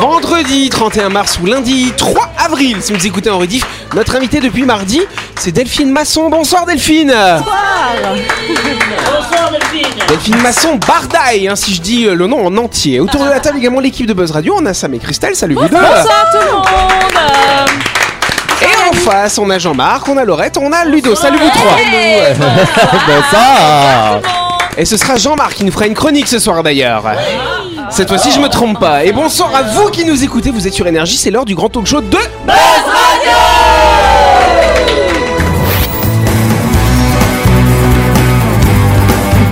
Vendredi 0.00 0.70
31 0.70 1.08
mars 1.10 1.38
ou 1.42 1.46
lundi 1.46 1.92
3 1.96 2.32
avril, 2.44 2.78
si 2.80 2.92
vous 2.92 3.06
écoutez 3.06 3.30
en 3.30 3.38
rediff, 3.38 3.66
notre 3.94 4.16
invité 4.16 4.40
depuis 4.40 4.62
mardi, 4.64 5.02
c'est 5.36 5.52
Delphine 5.52 5.90
Masson. 5.90 6.28
Bonsoir 6.30 6.64
Delphine. 6.66 7.08
Bonsoir. 7.08 7.70
Delphine. 9.52 10.06
Delphine 10.08 10.42
Masson 10.42 10.78
Bardaille, 10.86 11.48
hein, 11.48 11.56
si 11.56 11.74
je 11.74 11.80
dis 11.80 12.06
euh, 12.06 12.14
le 12.14 12.26
nom 12.26 12.46
en 12.46 12.56
entier. 12.56 13.00
Autour 13.00 13.24
de 13.24 13.30
la 13.30 13.40
table 13.40 13.58
également 13.58 13.80
l'équipe 13.80 14.06
de 14.06 14.12
Buzz 14.12 14.30
Radio, 14.30 14.54
on 14.58 14.66
a 14.66 14.74
Sam 14.74 14.94
et 14.94 14.98
Christelle, 14.98 15.36
salut 15.36 15.54
vous 15.54 15.68
deux. 15.68 15.76
Bonsoir 15.76 16.26
tout 16.32 16.38
le 16.38 16.52
monde. 16.52 16.64
Et 18.62 18.88
en 18.88 18.92
face, 18.92 19.38
on 19.38 19.48
a 19.50 19.58
Jean-Marc, 19.58 20.08
on 20.08 20.16
a 20.16 20.24
Laurette, 20.24 20.58
on 20.58 20.72
a 20.72 20.84
Ludo, 20.84 21.14
salut 21.14 21.38
vous 21.38 21.50
trois. 21.50 21.76
Bonsoir 23.06 24.20
Et 24.76 24.84
ce 24.84 24.96
sera 24.96 25.16
Jean-Marc 25.16 25.54
qui 25.54 25.64
nous 25.64 25.72
fera 25.72 25.86
une 25.86 25.94
chronique 25.94 26.28
ce 26.28 26.38
soir 26.38 26.62
d'ailleurs. 26.62 27.04
Cette 27.90 28.08
fois-ci, 28.08 28.30
je 28.30 28.40
me 28.40 28.48
trompe 28.48 28.78
pas. 28.78 29.04
Et 29.04 29.12
bonsoir 29.12 29.54
à 29.54 29.62
vous 29.62 29.90
qui 29.90 30.04
nous 30.04 30.22
écoutez. 30.22 30.50
Vous 30.50 30.66
êtes 30.66 30.74
sur 30.74 30.86
Énergie, 30.86 31.16
c'est 31.16 31.30
l'heure 31.30 31.44
du 31.44 31.54
grand 31.54 31.68
talk 31.68 31.86
show 31.86 32.00
de 32.00 32.16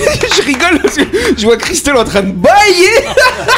Je 0.36 0.42
rigole 0.42 0.80
parce 0.82 0.94
que 0.96 1.02
je 1.36 1.44
vois 1.44 1.56
Christelle 1.56 1.96
en 1.96 2.04
train 2.04 2.22
de 2.22 2.32
bailler 2.32 3.04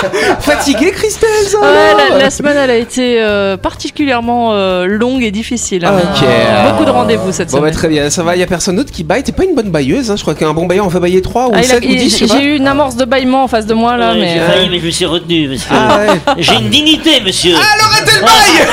Fatiguée 0.40 0.90
Christelle 0.90 1.28
ça 1.46 1.58
Ouais, 1.60 1.94
la, 2.10 2.18
la 2.18 2.30
semaine 2.30 2.56
elle 2.56 2.70
a 2.70 2.76
été 2.76 3.20
euh, 3.20 3.56
particulièrement 3.56 4.52
euh, 4.52 4.86
longue 4.86 5.22
et 5.22 5.30
difficile. 5.30 5.84
hein. 5.84 5.94
Ok. 5.98 6.24
Beaucoup 6.70 6.84
de 6.84 6.90
rendez-vous 6.90 7.32
cette 7.32 7.50
Bon 7.50 7.58
bah 7.58 7.60
semaine. 7.68 7.74
très 7.74 7.88
bien, 7.88 8.10
ça 8.10 8.22
va, 8.22 8.36
y 8.36 8.42
a 8.42 8.46
personne 8.46 8.76
d'autre 8.76 8.90
qui 8.92 9.04
baille? 9.04 9.22
T'es 9.22 9.32
pas 9.32 9.44
une 9.44 9.54
bonne 9.54 9.70
bailleuse, 9.70 10.10
hein. 10.10 10.16
je 10.16 10.22
crois 10.22 10.34
qu'un 10.34 10.52
bon 10.52 10.66
bailleur 10.66 10.86
en 10.86 10.90
fait 10.90 11.00
bailler 11.00 11.22
3 11.22 11.48
ou 11.48 11.52
Ah, 11.54 11.58
il 11.58 11.64
a- 11.64 11.74
7 11.74 11.84
ou 11.84 11.88
il- 11.88 11.96
10, 11.98 12.10
je 12.18 12.24
sais 12.24 12.26
pas. 12.26 12.38
J'ai 12.40 12.44
eu 12.46 12.56
une 12.56 12.66
amorce 12.66 12.96
de 12.96 13.04
bâillement 13.04 13.44
en 13.44 13.48
face 13.48 13.66
de 13.66 13.74
moi 13.74 13.96
là, 13.96 14.12
Ouais, 14.12 14.20
mais. 14.20 14.34
J'ai 14.34 14.40
euh, 14.40 14.46
failli, 14.50 14.68
mais 14.70 14.80
je 14.80 14.86
me 14.86 14.90
suis 14.90 15.06
retenu 15.06 15.48
que 15.56 15.62
Ah 15.70 15.98
ouais. 15.98 16.34
j'ai 16.42 16.54
une 16.54 16.68
dignité, 16.70 17.20
monsieur. 17.24 17.54
Alors 17.54 17.92
arrêtez 17.92 18.12
le 18.16 18.22
bail 18.22 18.66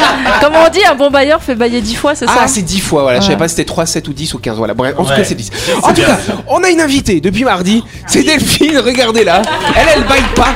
Comment 0.40 0.64
on 0.66 0.70
dit 0.70 0.84
un 0.84 0.94
bon 0.94 1.10
bailleur 1.10 1.42
fait 1.42 1.54
bailler 1.54 1.80
dix 1.80 1.94
fois, 1.94 2.14
c'est 2.14 2.26
Ah 2.28 2.34
ça 2.42 2.48
c'est 2.48 2.62
10 2.62 2.80
fois, 2.80 3.02
voilà, 3.02 3.20
je 3.20 3.26
savais 3.26 3.36
pas 3.36 3.48
si 3.48 3.56
c'était 3.56 3.66
3, 3.66 3.86
7 3.86 4.08
ou 4.08 4.12
10 4.12 4.34
ou 4.34 4.38
15, 4.38 4.56
voilà. 4.56 4.74
Bref, 4.74 4.94
en 4.98 5.04
tout 5.04 5.10
cas 5.10 5.24
c'est 5.24 5.34
10. 5.34 5.50
En 5.82 5.92
tout 5.92 6.02
cas, 6.02 6.18
on 6.48 6.62
a 6.62 6.68
une 6.68 6.80
invitée 6.80 7.20
depuis 7.20 7.44
mardi, 7.44 7.82
c'est 8.06 8.22
Delphine, 8.22 8.78
regardez-là. 8.78 9.42
Elle, 9.76 9.86
elle 9.96 10.04
baille 10.04 10.22
pas. 10.34 10.54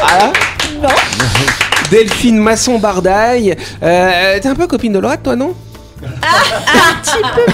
Voilà. 0.00 0.32
Delphine 1.90 2.38
Masson-Bardaille. 2.38 3.56
Euh, 3.82 4.38
T'es 4.40 4.48
un 4.48 4.54
peu 4.54 4.66
copine 4.66 4.92
de 4.92 4.98
Laurette, 4.98 5.22
toi, 5.24 5.36
non? 5.36 5.54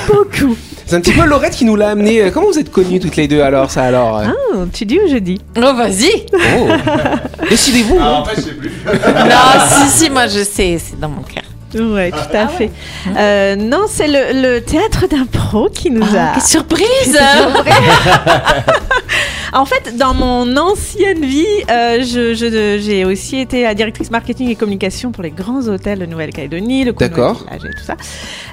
Beaucoup. 0.08 0.56
C'est 0.86 0.94
un 0.96 1.00
petit 1.00 1.12
peu 1.12 1.24
Laurette 1.24 1.54
qui 1.56 1.64
nous 1.64 1.74
l'a 1.76 1.90
amené. 1.90 2.20
Euh, 2.22 2.30
Comment 2.32 2.46
vous 2.46 2.58
êtes 2.58 2.70
connues 2.70 3.00
toutes 3.00 3.16
les 3.16 3.26
deux 3.26 3.40
alors, 3.40 3.70
ça 3.70 3.82
alors 3.84 4.18
euh 4.18 4.26
Ah, 4.28 4.56
tu 4.72 4.84
dis 4.84 4.98
ou 5.00 5.08
je 5.10 5.16
dis 5.16 5.40
Oh, 5.56 5.74
vas-y 5.74 6.26
Oh. 6.34 6.68
Décidez-vous. 7.50 7.98
hein. 8.00 8.22
Non, 8.86 9.60
si, 9.68 10.04
si, 10.04 10.10
moi 10.10 10.28
je 10.28 10.44
sais, 10.44 10.78
c'est 10.80 10.98
dans 11.00 11.08
mon 11.08 11.22
cœur. 11.22 11.42
Ouais, 11.74 12.10
tout 12.12 12.36
à 12.36 12.46
fait. 12.46 12.70
Euh, 13.18 13.56
non, 13.56 13.82
c'est 13.90 14.06
le, 14.06 14.40
le 14.40 14.60
théâtre 14.60 15.06
d'impro 15.10 15.68
qui 15.68 15.90
nous 15.90 16.04
a. 16.04 16.32
Quelle 16.34 16.42
surprise 16.42 17.18
En 19.58 19.64
fait, 19.64 19.96
dans 19.96 20.12
mon 20.12 20.54
ancienne 20.58 21.24
vie, 21.24 21.46
euh, 21.70 22.02
je- 22.02 22.34
je- 22.34 22.78
j'ai 22.78 23.06
aussi 23.06 23.38
été 23.38 23.62
la 23.62 23.74
directrice 23.74 24.10
marketing 24.10 24.50
et 24.50 24.54
communication 24.54 25.12
pour 25.12 25.22
les 25.22 25.30
grands 25.30 25.66
hôtels 25.66 25.98
de 25.98 26.04
Nouvelle-Calédonie, 26.04 26.84
le 26.84 26.92
D'accord. 26.92 27.38
Village 27.44 27.60
et 27.64 27.74
tout 27.74 27.82
ça. 27.84 27.96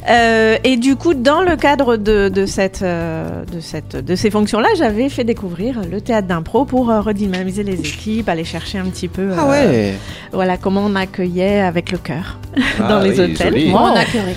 Euh, 0.10 0.56
et 0.64 0.78
du 0.78 0.96
coup, 0.96 1.14
dans 1.14 1.42
le 1.42 1.58
cadre 1.58 1.98
de, 1.98 2.30
de 2.30 2.46
cette, 2.46 2.84
euh, 2.84 3.44
de 3.54 3.60
cette, 3.60 3.98
de 3.98 4.16
ces 4.16 4.32
fonctions-là, 4.32 4.70
j'avais 4.78 5.10
fait 5.10 5.26
découvrir 5.26 5.82
le 5.92 6.00
théâtre 6.00 6.30
d'impro 6.30 6.64
pour 6.64 6.90
euh, 6.90 7.02
redynamiser 7.02 7.64
les 7.64 7.80
équipes, 7.82 8.30
aller 8.30 8.46
chercher 8.46 8.78
un 8.78 8.86
petit 8.86 9.10
peu, 9.10 9.28
Ah 9.38 9.44
euh, 9.46 9.50
ouais. 9.52 9.94
voilà, 10.32 10.56
comment 10.56 10.86
on 10.86 10.96
accueillait 10.96 11.60
avec 11.60 11.92
le 11.92 11.98
cœur 11.98 12.38
Ah 12.80 12.88
dans 12.88 13.00
les 13.02 13.20
oui, 13.20 13.34
hôtels. 13.34 13.52
joli. 13.52 13.70
Moi, 13.72 13.92
on 13.94 13.96
a 13.98 14.06
curé. 14.06 14.36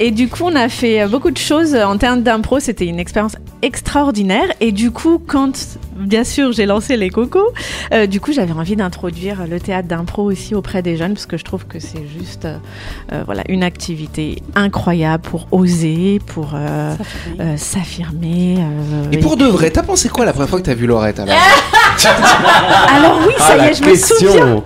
Et 0.00 0.12
du 0.12 0.28
coup, 0.28 0.44
on 0.44 0.54
a 0.54 0.68
fait 0.68 1.06
beaucoup 1.08 1.30
de 1.32 1.38
choses 1.38 1.74
en 1.74 1.98
termes 1.98 2.22
d'impro. 2.22 2.60
C'était 2.60 2.86
une 2.86 3.00
expérience 3.00 3.34
extraordinaire. 3.62 4.46
Et 4.60 4.70
du 4.70 4.92
coup, 4.92 5.20
quand, 5.26 5.50
bien 5.96 6.22
sûr, 6.22 6.52
j'ai 6.52 6.66
lancé 6.66 6.96
les 6.96 7.10
cocos, 7.10 7.52
euh, 7.92 8.06
du 8.06 8.20
coup, 8.20 8.32
j'avais 8.32 8.52
envie 8.52 8.76
d'introduire 8.76 9.38
le 9.50 9.58
théâtre 9.58 9.88
d'impro 9.88 10.22
aussi 10.22 10.54
auprès 10.54 10.82
des 10.82 10.96
jeunes, 10.96 11.14
parce 11.14 11.26
que 11.26 11.36
je 11.36 11.42
trouve 11.44 11.66
que 11.66 11.80
c'est 11.80 12.04
juste, 12.16 12.44
euh, 12.44 12.58
euh, 13.12 13.22
voilà, 13.26 13.42
une 13.48 13.64
activité 13.64 14.40
incroyable 14.54 15.24
pour 15.24 15.48
oser, 15.50 16.20
pour 16.26 16.52
euh, 16.54 16.94
s'affirmer. 17.56 18.58
euh, 18.58 19.10
Et 19.10 19.18
pour 19.18 19.36
de 19.36 19.46
vrai, 19.46 19.70
t'as 19.70 19.82
pensé 19.82 20.08
quoi 20.08 20.24
la 20.24 20.32
première 20.32 20.48
fois 20.48 20.60
que 20.60 20.66
t'as 20.66 20.74
vu 20.74 20.86
Laurette 20.86 21.18
alors 21.18 21.34
Alors 22.96 23.18
oui, 23.26 23.34
ça 23.38 23.56
Ah, 23.58 23.66
y 23.66 23.70
est, 23.70 23.74
je 23.74 23.82
me 23.82 23.94
souviens. 23.96 23.96
question 23.96 24.46
me- 24.46 24.56
euh, 24.58 24.60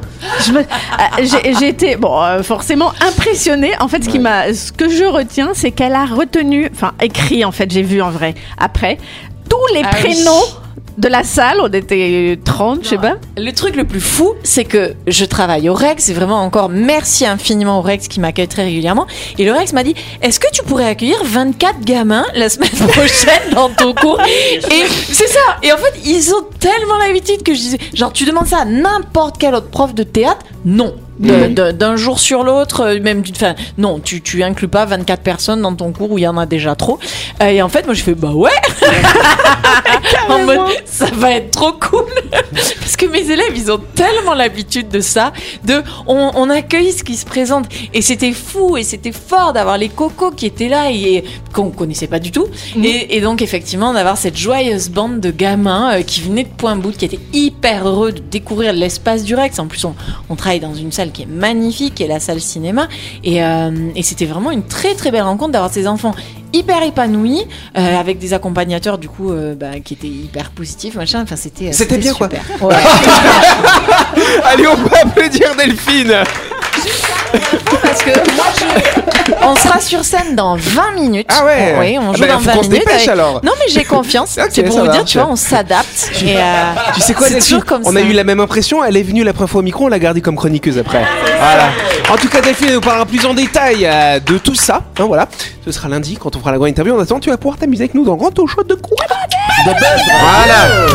j'ai 1.23 1.55
j'ai 1.55 1.69
été 1.69 1.97
bon, 1.97 2.23
euh, 2.23 2.43
forcément 2.43 2.93
impressionnée. 3.01 3.73
En 3.81 3.89
fait, 3.89 4.05
ce 4.05 4.09
qui 4.09 4.19
m'a, 4.19 4.53
ce 4.55 4.73
que 4.73 4.89
je 4.89 5.05
retiens, 5.05 5.51
c'est 5.55 5.71
qu'elle 5.71 5.95
a 5.95 6.05
retenu, 6.05 6.69
enfin 6.73 6.93
écrit 7.01 7.45
en 7.45 7.53
fait, 7.53 7.71
j'ai 7.71 7.83
vu 7.83 8.03
en 8.03 8.11
vrai 8.11 8.35
après 8.59 8.99
tous 9.49 9.75
les 9.75 9.83
Ah 9.85 9.91
oui. 10.05 10.15
De 10.99 11.09
la 11.09 11.25
salle. 11.25 11.59
On 11.61 11.69
était 11.69 12.39
30, 12.45 12.81
je 12.83 12.89
sais 12.89 12.99
pas. 12.99 13.17
Le 13.37 13.51
truc 13.53 13.77
le 13.77 13.85
plus 13.85 14.01
fou, 14.01 14.33
c'est 14.43 14.65
que 14.65 14.95
je 15.07 15.25
travaille 15.25 15.69
au 15.69 15.75
Rex, 15.75 16.05
c'est 16.05 16.13
vraiment 16.13 16.43
encore 16.43 16.69
merci 16.69 17.27
infiniment 17.27 17.79
au 17.79 17.83
Rex 17.83 18.09
qui 18.09 18.21
m'accueille 18.21 18.49
très 18.49 18.65
régulièrement. 18.65 19.07
Et 19.39 19.45
le 19.45 19.53
Rex 19.53 19.73
m'a 19.73 19.85
dit 19.85 19.95
Est-ce 20.21 20.41
que 20.41 20.51
tu 20.53 20.63
pourrais 20.63 20.87
accueillir 20.87 21.17
24 21.25 21.81
gamins 21.81 22.27
la 22.35 22.49
semaine 22.49 22.71
prochaine 22.89 23.55
dans 23.55 23.71
ton 23.71 23.95
cours? 23.95 24.21
Et 24.21 24.85
c'est 24.89 25.29
ça. 25.29 25.41
Et 25.63 25.73
en 25.73 25.77
fait, 25.77 26.01
ils 26.05 26.35
ont 26.35 26.45
tellement 26.59 26.99
l'habitude 26.99 27.43
que 27.43 27.55
je 27.55 27.61
disais 27.61 27.79
Genre, 27.95 28.13
tu 28.13 28.25
demandes 28.25 28.47
ça 28.47 28.59
à 28.59 28.65
n'importe 28.65 29.37
quel 29.39 29.55
autre 29.55 29.69
prof 29.71 29.95
de 29.95 30.03
théâtre? 30.03 30.45
Non. 30.65 30.95
Mhm. 31.23 31.73
D'un 31.73 31.97
jour 31.97 32.19
sur 32.19 32.43
l'autre, 32.45 32.81
euh, 32.83 33.01
même 33.01 33.23
d'une 33.23 33.35
fin. 33.35 33.55
Non, 33.79 34.01
tu, 34.01 34.21
tu 34.23 34.43
inclus 34.43 34.69
pas 34.69 34.85
24 34.85 35.23
personnes 35.23 35.63
dans 35.63 35.75
ton 35.75 35.93
cours 35.93 36.11
où 36.11 36.19
il 36.19 36.23
y 36.23 36.29
en 36.29 36.37
a 36.37 36.47
déjà 36.47 36.75
trop. 36.75 36.99
Euh, 37.43 37.47
Et 37.49 37.63
en 37.63 37.69
fait, 37.69 37.85
moi, 37.87 37.95
je 37.95 38.03
fais 38.03 38.15
Bah 38.15 38.33
ouais 38.33 38.51
en 40.29 40.45
mode 40.45 40.61
ça 40.85 41.07
va 41.15 41.33
être 41.33 41.51
trop 41.51 41.73
cool 41.73 42.05
parce 42.81 42.97
que 42.97 43.07
mes 43.07 43.31
élèves 43.31 43.53
ils 43.55 43.71
ont 43.71 43.81
tellement 43.95 44.35
l'habitude 44.35 44.89
de 44.89 45.01
ça 45.01 45.33
de 45.65 45.83
on, 46.07 46.31
on 46.35 46.51
accueille 46.51 46.93
ce 46.93 47.05
qui 47.05 47.17
se 47.17 47.25
présente 47.25 47.67
et 47.95 48.03
c'était 48.03 48.33
fou 48.33 48.77
et 48.77 48.83
c'était 48.83 49.13
fort 49.13 49.53
d'avoir 49.53 49.79
les 49.79 49.89
cocos 49.89 50.31
qui 50.33 50.47
étaient 50.47 50.69
là 50.69 50.91
et 50.91 51.25
qu'on 51.53 51.71
connaissait 51.71 52.07
pas 52.07 52.19
du 52.19 52.31
tout 52.33 52.47
et, 52.83 53.17
et 53.17 53.21
donc 53.21 53.43
effectivement 53.43 53.93
d'avoir 53.93 54.17
cette 54.17 54.37
joyeuse 54.37 54.89
bande 54.89 55.21
de 55.21 55.31
gamins 55.31 55.95
euh, 55.99 56.03
qui 56.03 56.21
venaient 56.23 56.45
de 56.45 56.49
Point 56.49 56.77
Bout 56.77 56.97
qui 56.97 57.05
étaient 57.05 57.21
hyper 57.33 57.87
heureux 57.89 58.13
de 58.13 58.21
découvrir 58.21 58.73
l'espace 58.73 59.25
du 59.25 59.35
Rex 59.35 59.59
en 59.59 59.67
plus 59.67 59.85
on, 59.85 59.95
on 60.29 60.35
travaille 60.37 60.61
dans 60.61 60.75
une 60.75 60.93
salle 60.93 61.12
qui 61.13 61.23
est 61.23 61.27
magnifique 61.27 61.95
qui 61.97 62.03
est 62.03 62.09
la 62.09 62.21
salle 62.21 62.41
cinéma 62.41 62.89
et, 63.25 63.43
euh, 63.45 63.71
et 63.95 64.03
c'était 64.03 64.27
vraiment 64.27 64.51
une 64.51 64.65
très 64.65 64.95
très 64.95 65.11
belle 65.11 65.23
rencontre 65.23 65.53
d'avoir 65.53 65.71
ces 65.73 65.87
enfants 65.87 66.15
hyper 66.53 66.83
épanouis 66.83 67.47
euh, 67.79 67.99
avec 68.01 68.19
des 68.19 68.35
accompagnateurs 68.35 68.99
du 68.99 69.09
coup 69.09 69.31
euh, 69.33 69.55
bah, 69.55 69.81
qui 69.85 69.95
étaient 69.95 70.07
hyper 70.07 70.51
positifs 70.51 70.95
machin 70.95 71.23
enfin 71.23 71.37
c'était 71.37 71.73
C'était 71.73 71.99
bien, 71.99 72.13
quoi. 72.15 72.29
super. 72.29 72.43
Ouais. 72.63 72.75
Allez, 74.45 74.67
on 74.67 74.77
peut 74.77 74.95
applaudir 75.03 75.55
Delphine 75.57 76.15
parce 77.83 78.03
que 78.03 78.11
moi 78.37 78.45
je... 78.59 79.02
on 79.43 79.57
sera 79.57 79.81
sur 79.81 80.05
scène 80.05 80.35
dans 80.37 80.57
20 80.57 80.93
minutes 80.93 81.27
Ah 81.31 81.45
ouais 81.45 81.77
oui 81.81 81.99
on 81.99 82.11
Ah 82.11 82.15
joue 82.15 82.21
bah, 82.23 82.27
dans 82.29 82.39
faut 82.39 82.45
20 82.47 82.53
qu'on 82.55 82.63
se 82.63 82.69
minutes 82.69 82.85
dépêche 82.87 83.09
avec- 83.09 83.21
alors 83.21 83.41
non 83.45 83.53
mais 83.59 83.67
j'ai 83.69 83.85
confiance 83.85 84.39
c'est 84.51 84.63
pour 84.65 84.79
vous 84.81 84.89
dire 84.89 85.05
tu 85.05 85.19
vois 85.19 85.29
on 85.29 85.37
s'adapte 85.37 86.11
euh, 86.23 86.73
Tu 86.95 87.01
sais 87.01 87.15
quoi, 87.15 87.27
c'est 87.29 87.35
Delphine 87.35 87.51
toujours 87.59 87.65
comme 87.65 87.83
On 87.85 87.93
ça. 87.93 87.99
a 87.99 88.03
eu 88.03 88.13
la 88.13 88.25
même 88.25 88.41
impression, 88.41 88.83
elle 88.85 88.97
est 88.97 89.03
venue 89.03 89.25
la 89.25 89.33
première 89.33 89.51
fois 89.51 89.61
au 89.61 89.65
micro, 89.65 89.85
on 89.85 89.89
l'a 89.89 89.99
gardée 89.99 90.21
comme 90.21 90.37
chroniqueuse 90.37 90.79
après. 90.79 91.05
Voilà. 91.39 91.71
En 92.11 92.17
tout 92.17 92.29
cas, 92.29 92.41
Delphine 92.41 92.73
nous 92.75 92.81
parlera 92.81 93.07
plus 93.07 93.25
en 93.25 93.35
détail 93.35 93.87
euh, 93.87 94.21
de 94.21 94.39
tout 94.39 94.55
ça. 94.55 94.83
Hein, 94.99 95.05
voilà. 95.07 95.29
Ce 95.65 95.73
sera 95.73 95.89
lundi 95.89 96.17
quand 96.21 96.35
on 96.37 96.41
fera 96.41 96.51
la 96.53 96.59
grande 96.59 96.69
interview. 96.71 96.95
En 96.97 97.01
attendant, 97.01 97.21
tu 97.21 97.31
vas 97.31 97.37
pouvoir 97.37 97.59
t'amuser 97.59 97.85
avec 97.85 97.95
nous 97.95 98.05
dans 98.05 98.13
le 98.13 98.19
Grand 98.19 98.31
Show 98.47 98.63
de 98.65 98.75
quoi? 98.75 98.97
Voilà. 99.65 100.87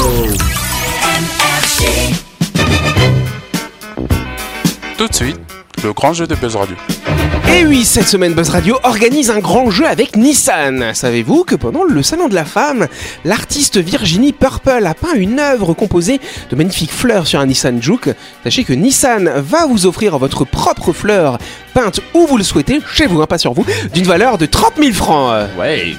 Tout 4.98 5.08
de 5.08 5.14
suite, 5.14 5.40
le 5.84 5.94
grand 5.94 6.14
jeu 6.14 6.28
de 6.28 6.36
Buzz 6.36 6.56
Radio. 6.56 6.76
Et 7.54 7.66
oui, 7.66 7.86
cette 7.86 8.08
semaine 8.08 8.34
Buzz 8.34 8.50
Radio 8.50 8.78
organise 8.84 9.30
un 9.30 9.40
grand 9.40 9.70
jeu 9.70 9.88
avec 9.88 10.16
Nissan. 10.16 10.94
Savez-vous 10.94 11.44
que 11.44 11.56
pendant 11.56 11.84
le 11.84 12.04
Salon 12.04 12.28
de 12.28 12.36
la 12.36 12.46
Femme, 12.46 12.88
l'artiste 13.26 13.78
Virginie 13.78 14.34
Purple 14.34 14.86
a 14.86 14.94
peint 14.94 15.14
une 15.16 15.40
œuvre 15.40 15.74
composée 15.74 16.20
de 16.50 16.56
magnifiques 16.56 16.92
fleurs 16.92 17.28
sur 17.28 17.40
un 17.40 17.46
Nissan 17.46 17.82
Juke? 17.82 18.10
Sachez 18.44 18.64
que 18.64 18.74
Nissan 18.74 19.30
va 19.38 19.66
vous 19.66 19.86
offrir 19.86 20.18
votre 20.18 20.46
propre 20.46 20.92
fleur 20.92 21.38
peinte 21.74 22.02
où 22.14 22.26
vous 22.28 22.38
le 22.38 22.44
souhaitez, 22.44 22.80
chez 22.94 23.06
vous, 23.06 23.22
hein, 23.22 23.28
pas 23.28 23.38
sur 23.38 23.54
vous, 23.54 23.66
d'une 23.94 24.06
valeur 24.06 24.38
de 24.38 24.46
30 24.46 24.74
000 24.78 24.94
francs. 24.94 25.48
Ouais. 25.58 25.96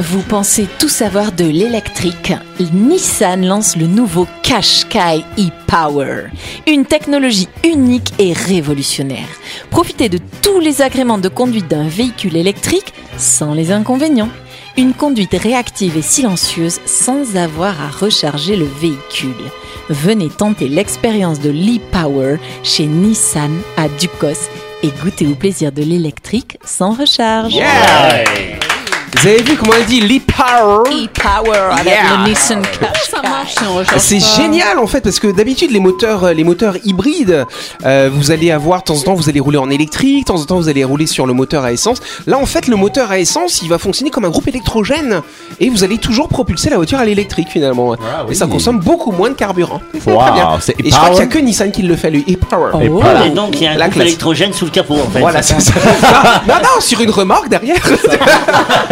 Vous 0.00 0.22
pensez 0.22 0.68
tout 0.78 0.88
savoir 0.88 1.32
de 1.32 1.44
l'électrique 1.44 2.32
Nissan 2.72 3.44
lance 3.44 3.74
le 3.76 3.88
nouveau 3.88 4.28
Qashqai 4.44 5.24
e-Power, 5.36 6.26
une 6.68 6.86
technologie 6.86 7.48
unique 7.64 8.12
et 8.20 8.32
révolutionnaire. 8.32 9.26
Profitez 9.70 10.08
de 10.08 10.20
tous 10.40 10.60
les 10.60 10.82
agréments 10.82 11.18
de 11.18 11.28
conduite 11.28 11.66
d'un 11.66 11.88
véhicule 11.88 12.36
électrique 12.36 12.94
sans 13.16 13.54
les 13.54 13.72
inconvénients. 13.72 14.28
Une 14.76 14.94
conduite 14.94 15.34
réactive 15.34 15.96
et 15.96 16.02
silencieuse 16.02 16.78
sans 16.86 17.36
avoir 17.36 17.74
à 17.82 17.88
recharger 17.88 18.54
le 18.54 18.66
véhicule. 18.80 19.50
Venez 19.88 20.28
tenter 20.28 20.68
l'expérience 20.68 21.40
de 21.40 21.50
l'e-Power 21.50 22.36
chez 22.62 22.86
Nissan 22.86 23.50
à 23.76 23.88
Ducos 23.88 24.48
et 24.84 24.90
goûtez 25.02 25.26
au 25.26 25.34
plaisir 25.34 25.72
de 25.72 25.82
l'électrique 25.82 26.56
sans 26.62 26.92
recharge. 26.92 27.54
Yeah 27.54 28.67
Vous 29.16 29.26
avez 29.26 29.42
vu 29.42 29.56
comment 29.56 29.72
elle 29.76 29.86
dit 29.86 30.00
l'e-power 30.00 30.82
E-Power 30.90 31.58
avec 31.72 31.86
Yeah. 31.86 32.18
le 32.24 32.28
Nissan 32.30 32.62
Qashqai. 32.62 33.98
C'est 33.98 34.20
génial 34.20 34.78
en 34.78 34.86
fait 34.86 35.00
parce 35.00 35.18
que 35.18 35.28
d'habitude 35.28 35.70
les 35.70 35.80
moteurs 35.80 36.24
euh, 36.24 36.32
les 36.32 36.44
moteurs 36.44 36.76
hybrides 36.84 37.46
euh, 37.84 38.10
vous 38.12 38.30
allez 38.30 38.50
avoir 38.50 38.80
de 38.80 38.84
temps 38.84 38.94
en 38.96 39.00
temps 39.02 39.14
vous 39.14 39.28
allez 39.28 39.40
rouler 39.40 39.58
en 39.58 39.70
électrique, 39.70 40.20
de 40.26 40.32
temps 40.32 40.40
en 40.40 40.44
temps 40.44 40.56
vous 40.56 40.68
allez 40.68 40.84
rouler 40.84 41.06
sur 41.06 41.26
le 41.26 41.32
moteur 41.32 41.64
à 41.64 41.72
essence. 41.72 41.98
Là 42.26 42.38
en 42.38 42.46
fait 42.46 42.68
le 42.68 42.76
moteur 42.76 43.10
à 43.10 43.18
essence 43.18 43.62
il 43.62 43.68
va 43.68 43.78
fonctionner 43.78 44.10
comme 44.10 44.24
un 44.26 44.30
groupe 44.30 44.46
électrogène 44.48 45.22
et 45.58 45.70
vous 45.70 45.82
allez 45.84 45.98
toujours 45.98 46.28
propulser 46.28 46.68
la 46.70 46.76
voiture 46.76 46.98
à 46.98 47.04
l'électrique 47.04 47.48
finalement. 47.50 47.94
Ah 47.94 48.24
oui. 48.26 48.32
Et 48.32 48.34
ça 48.34 48.46
consomme 48.46 48.78
beaucoup 48.78 49.10
moins 49.12 49.30
de 49.30 49.34
carburant. 49.34 49.80
Et 49.94 50.00
c'est 50.00 50.10
Wow, 50.12 50.20
très 50.20 50.32
bien. 50.32 50.48
c'est 50.60 50.76
Et 50.84 50.90
je 50.90 50.94
crois 50.96 51.08
qu'il 51.10 51.18
n'y 51.18 51.22
a 51.24 51.26
que 51.26 51.38
Nissan 51.38 51.70
qui 51.72 51.82
le 51.82 51.96
fait 51.96 52.10
lui 52.10 52.24
e-power. 52.30 52.70
Oh. 52.74 52.80
Et 52.82 52.88
voilà. 52.88 53.26
Et 53.26 53.30
donc 53.30 53.56
il 53.60 53.64
y 53.64 53.66
a 53.66 53.72
un 53.72 53.76
La 53.76 53.86
groupe 53.86 53.94
classe. 53.94 54.06
électrogène 54.08 54.52
sous 54.52 54.66
le 54.66 54.70
capot 54.70 54.94
en 54.96 55.10
fait. 55.10 55.20
Voilà, 55.20 55.42
c'est 55.42 55.60
ça. 55.60 55.72
non, 56.48 56.54
non, 56.56 56.80
sur 56.80 57.00
une 57.00 57.10
remorque 57.10 57.48
derrière. 57.48 57.76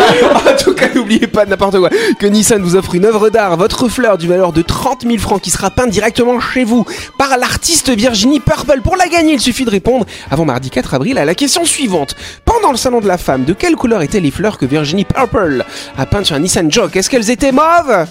en 0.35 0.57
tout 0.57 0.75
cas, 0.75 0.89
n'oubliez 0.95 1.27
pas 1.27 1.45
n'importe 1.47 1.79
quoi 1.79 1.91
que 2.19 2.27
Nissan 2.27 2.63
vous 2.63 2.77
offre 2.77 2.95
une 2.95 3.05
œuvre 3.05 3.31
d'art, 3.31 3.57
votre 3.57 3.89
fleur 3.89 4.19
d'une 4.19 4.31
valeur 4.31 4.53
de 4.53 4.63
30 4.63 5.03
000 5.03 5.19
francs 5.19 5.41
qui 5.41 5.51
sera 5.51 5.71
peinte 5.71 5.91
directement 5.91 6.41
chez 6.41 6.65
vous 6.65 6.85
par 7.19 7.37
l'artiste 7.39 7.91
Virginie 7.91 8.41
Purple. 8.41 8.81
Pour 8.83 8.97
la 8.97 9.09
gagner, 9.09 9.35
il 9.35 9.41
suffit 9.41 9.65
de 9.65 9.71
répondre 9.71 10.07
avant 10.31 10.45
mardi 10.45 10.71
4 10.71 10.95
avril 10.95 11.19
à 11.19 11.25
la 11.25 11.35
question 11.35 11.65
suivante. 11.65 12.17
Pendant 12.59 12.73
le 12.73 12.79
salon 12.79 13.01
de 13.01 13.07
la 13.07 13.19
femme, 13.19 13.45
de 13.45 13.53
quelle 13.53 13.77
couleur 13.77 14.01
étaient 14.01 14.19
les 14.19 14.31
fleurs 14.31 14.57
que 14.57 14.65
Virginie 14.65 15.05
Purple 15.05 15.63
a 15.99 16.07
peintes 16.07 16.25
sur 16.25 16.37
un 16.37 16.39
Nissan 16.39 16.73
Joke? 16.73 16.97
Est-ce 16.97 17.11
qu'elles 17.11 17.31
étaient 17.31 17.53
mauves? 17.53 18.07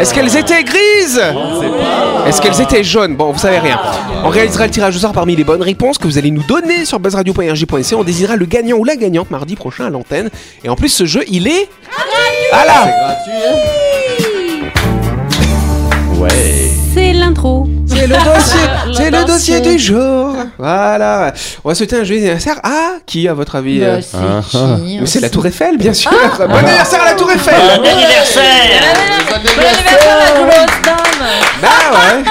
Est-ce 0.00 0.12
qu'elles 0.12 0.36
étaient 0.36 0.64
grises? 0.64 1.22
Est-ce 2.26 2.42
qu'elles 2.42 2.60
étaient 2.60 2.82
jaunes? 2.82 3.14
Bon, 3.14 3.30
vous 3.30 3.38
savez 3.38 3.60
rien. 3.60 3.78
On 4.24 4.30
réalisera 4.30 4.64
le 4.64 4.72
tirage 4.72 4.96
au 4.96 4.98
sort 4.98 5.12
parmi 5.12 5.36
les 5.36 5.44
bonnes 5.44 5.62
réponses 5.62 5.96
que 5.96 6.08
vous 6.08 6.18
allez 6.18 6.32
nous 6.32 6.42
donner 6.42 6.84
sur 6.84 6.98
buzzradio.rj.ca. 6.98 7.96
On 7.96 8.02
désignera 8.02 8.34
le 8.34 8.46
gagnant 8.46 8.78
ou 8.78 8.84
la 8.84 8.96
gagnante 8.96 9.30
mardi 9.30 9.54
prochain 9.54 9.86
à 9.86 9.90
l'antenne. 9.90 10.28
Et 10.64 10.68
en 10.68 10.74
plus, 10.74 10.88
ce 10.88 11.04
jeu, 11.06 11.22
il 11.28 11.46
est. 11.46 11.68
Voilà 12.52 12.88
Ouais. 16.16 16.70
C'est 16.92 17.12
l'intro. 17.12 17.68
C'est 17.86 18.08
le 18.08 18.16
dossier, 18.16 18.60
c'est 18.94 19.10
le 19.10 19.24
dossier 19.24 19.60
du 19.60 19.78
jour. 19.78 20.34
Voilà. 20.60 21.32
On 21.64 21.68
va 21.70 21.74
souhaiter 21.74 21.96
un 21.96 22.04
joyeux 22.04 22.20
anniversaire 22.20 22.60
à 22.62 22.98
qui, 23.06 23.26
à 23.28 23.34
votre 23.34 23.56
avis 23.56 23.82
euh 23.82 23.96
Bah, 23.96 24.02
c'est 24.02 24.16
Ah, 24.18 24.40
ah. 24.54 24.76
C'est 25.06 25.20
la 25.20 25.30
Tour 25.30 25.46
Eiffel, 25.46 25.78
bien 25.78 25.94
sûr. 25.94 26.10
Ah. 26.12 26.46
Bon 26.46 26.54
anniversaire 26.54 27.00
à 27.02 27.06
la 27.06 27.14
Tour 27.14 27.30
Eiffel. 27.30 27.54
Bon 27.56 27.88
anniversaire 27.88 28.42
Bon 29.28 29.34
anniversaire, 29.36 30.18
la 30.18 30.40
grosse 30.44 30.82
dame 30.84 31.09
Bah 31.62 31.68
ouais. 31.92 32.24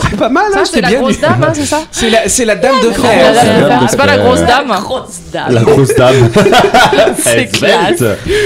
C'est 0.10 0.16
pas 0.18 0.28
mal, 0.28 0.44
hein, 0.54 0.60
C'est 0.64 0.74
c'est 0.76 0.80
la 0.80 0.88
bien. 0.88 1.00
grosse 1.00 1.14
dit. 1.14 1.20
dame, 1.20 1.42
hein, 1.46 1.52
c'est 1.54 1.64
ça 1.64 1.80
C'est 1.90 2.10
la, 2.10 2.28
c'est 2.28 2.44
la 2.44 2.54
dame 2.56 2.80
de 2.82 2.88
La 2.88 2.94
fer. 2.94 3.32
dame 3.34 3.34
de 3.34 3.60
dame 3.60 3.68
fer. 3.70 3.80
de 3.82 3.88
C'est 3.90 3.96
pas 3.96 4.06
la 4.06 4.18
grosse 4.18 4.40
dame. 4.40 4.68
Grosse 4.68 5.20
dame 5.32 5.52
La 5.52 5.60
grosse 5.62 5.94
dame. 5.94 6.30
C'est 7.18 7.46
classe. 7.52 8.00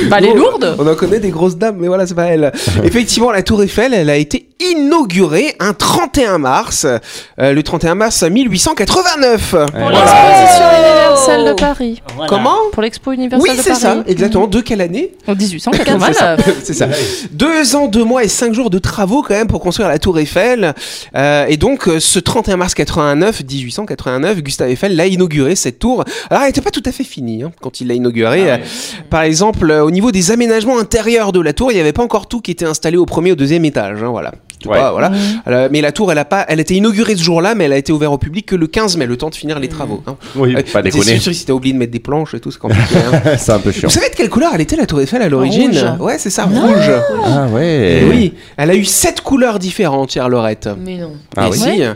Bah, 0.09 0.17
elle 0.19 0.27
est 0.27 0.35
lourde. 0.35 0.77
On 0.79 0.87
en 0.87 0.95
connaît 0.95 1.19
des 1.21 1.31
grosses 1.31 1.57
dames, 1.57 1.77
mais 1.79 1.89
voilà, 1.89 2.07
c'est 2.07 2.15
pas 2.15 2.25
elle. 2.27 2.53
Effectivement, 2.85 3.31
la 3.31 3.43
Tour 3.43 3.63
Eiffel, 3.63 3.95
elle 3.95 4.11
a 4.11 4.17
été 4.17 4.49
inaugurée 4.73 5.55
un 5.61 5.73
31 5.75 6.39
mars, 6.39 6.87
euh, 7.41 7.53
le 7.53 7.63
31 7.63 7.95
mars 7.95 8.23
1889. 8.23 9.51
Pour 9.51 9.61
Voilà. 9.81 9.99
l'exposition 10.01 10.65
universelle 10.79 11.45
de 11.45 11.53
Paris. 11.53 12.03
Voilà. 12.15 12.29
Comment 12.29 12.57
Pour 12.73 12.83
l'expo 12.83 13.11
Oui, 13.11 13.17
universelle 13.17 13.57
de 13.57 13.63
c'est 13.63 13.71
Paris. 13.71 13.81
ça, 13.81 13.97
exactement. 14.07 14.47
De 14.47 14.61
quelle 14.61 14.81
année 14.81 15.13
En 15.27 15.33
C'est 15.33 15.39
1889. 15.39 16.17
ça. 16.17 16.37
C'est 16.65 16.75
ça. 16.75 16.87
Deux 17.33 17.77
ans, 17.77 17.87
deux 17.87 18.05
mois 18.05 18.25
et 18.25 18.29
cinq 18.29 18.55
jours 18.55 18.71
de 18.71 18.79
travaux 18.79 19.23
quand 19.23 19.35
même 19.37 19.47
pour 19.49 19.61
construire 19.61 19.89
la 19.89 19.99
Tour 19.99 20.19
Eiffel. 20.19 20.75
Euh, 21.15 21.47
et 21.47 21.57
donc, 21.57 21.89
euh, 21.89 22.01
ce 22.01 22.19
31 22.19 22.57
mars 22.57 22.75
89, 22.75 23.43
1889, 23.45 24.43
Gustave 24.43 24.71
Eiffel 24.71 24.97
l'a 24.97 25.07
inauguré 25.07 25.57
cette 25.57 25.79
tour. 25.79 26.05
Alors, 26.31 26.43
elle 26.43 26.49
n'était 26.49 26.61
pas 26.61 26.71
tout 26.71 26.83
à 26.85 26.93
fait 26.93 27.05
finie 27.05 27.43
hein, 27.43 27.53
quand 27.61 27.81
il 27.81 27.89
l'a 27.89 27.95
inaugurée. 27.95 28.51
Euh, 28.53 28.59
Par 29.11 29.23
exemple, 29.23 29.71
au 29.71 29.91
niveau 29.91 30.13
des 30.13 30.31
aménagements 30.31 30.79
intérieurs 30.79 31.33
de 31.33 31.41
la 31.41 31.53
tour, 31.53 31.71
il 31.71 31.75
n'y 31.75 31.81
avait 31.81 31.93
pas 31.93 32.03
encore 32.03 32.29
tout 32.29 32.41
qui 32.41 32.51
était 32.51 32.65
installé 32.65 32.97
au 32.97 33.07
premier 33.07 33.31
ou 33.31 33.33
au 33.33 33.37
deuxième 33.37 33.65
étage. 33.65 34.03
hein, 34.03 34.09
voilà. 34.09 34.33
Tout 34.61 34.71
Ouais. 34.71 34.79
pas, 34.79 34.91
voilà. 34.91 35.13
Euh, 35.49 35.69
mais 35.71 35.81
la 35.83 35.93
tour, 35.93 36.11
elle 36.11 36.19
a 36.19 36.25
pas, 36.25 36.45
elle 36.49 36.59
a 36.59 36.63
été 36.63 36.75
inaugurée 36.75 37.15
ce 37.15 37.23
jour-là, 37.23 37.55
mais 37.55 37.65
elle 37.65 37.73
a 37.75 37.77
été 37.77 37.93
ouverte 37.93 38.13
au 38.13 38.19
public 38.19 38.47
que 38.47 38.57
le 38.57 38.67
15 38.67 38.97
mai, 38.97 39.05
le 39.07 39.17
temps 39.17 39.29
de 39.31 39.35
finir 39.35 39.59
les 39.61 39.69
travaux. 39.69 40.03
hein. 40.07 40.17
Oui, 40.35 40.55
Euh, 40.57 40.63
pas 40.63 40.67
c'est 40.75 40.83
déconner. 40.85 41.19
sûr, 41.19 41.35
si 41.35 41.45
t'as 41.45 41.53
oublié 41.53 41.75
de 41.75 41.79
mettre 41.79 41.93
des 41.93 41.99
planches 42.01 42.33
et 42.35 42.41
tout, 42.41 42.51
c'est 42.51 42.59
compliqué. 42.59 42.97
hein. 42.97 43.21
C'est 43.39 43.53
un 43.53 43.59
peu 43.59 43.71
chiant. 43.71 43.89
Vous 43.89 43.95
savez 43.95 44.09
de 44.09 44.15
quelle 44.15 44.31
couleur 44.31 44.53
elle 44.55 44.61
était 44.63 44.77
la 44.77 44.87
Tour 44.87 45.01
Eiffel 45.03 45.21
à 45.23 45.29
l'origine 45.29 45.71
Rouge. 45.71 46.01
Ouais, 46.01 46.19
c'est 46.19 46.31
ça, 46.31 46.45
rouge. 46.45 46.91
Ah 47.25 47.47
ouais. 47.53 48.01
Et 48.03 48.05
oui, 48.05 48.35
elle 48.57 48.71
a 48.71 48.75
eu 48.75 48.85
sept 48.85 49.21
couleurs 49.21 49.59
différentes, 49.59 50.11
chère 50.13 50.29
Lorette. 50.29 50.69
Mais 50.83 50.97
non. 50.97 51.13
Ah 51.37 51.47
Et 51.47 51.51
oui. 51.51 51.59
si, 51.59 51.69
Et 51.69 51.79
là, 51.85 51.95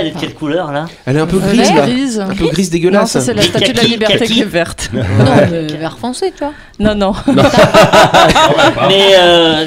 elle 0.00 0.06
est 0.08 0.10
de 0.10 0.18
quelle 0.20 0.34
couleur 0.34 0.72
là 0.72 0.84
elle 1.06 1.16
est 1.16 1.20
un 1.20 1.26
peu 1.26 1.38
grise, 1.38 1.72
là. 1.74 1.86
grise. 1.86 2.20
Un 2.20 2.34
peu 2.34 2.46
grise 2.48 2.68
Non, 2.68 2.72
dégueulasse. 2.72 3.10
ça 3.12 3.20
c'est 3.20 3.34
la 3.34 3.42
statue 3.42 3.72
de 3.72 3.78
la 3.78 3.84
liberté 3.84 4.26
qui 4.26 4.40
est 4.40 4.44
verte. 4.44 4.90
Non, 4.92 5.02
mais 5.50 5.66
vert 5.76 5.96
foncé, 5.98 6.32
tu 6.36 6.44
vois. 6.44 6.52
Non, 6.78 6.94
non. 6.94 7.12
Mais 8.88 9.06
euh, 9.16 9.66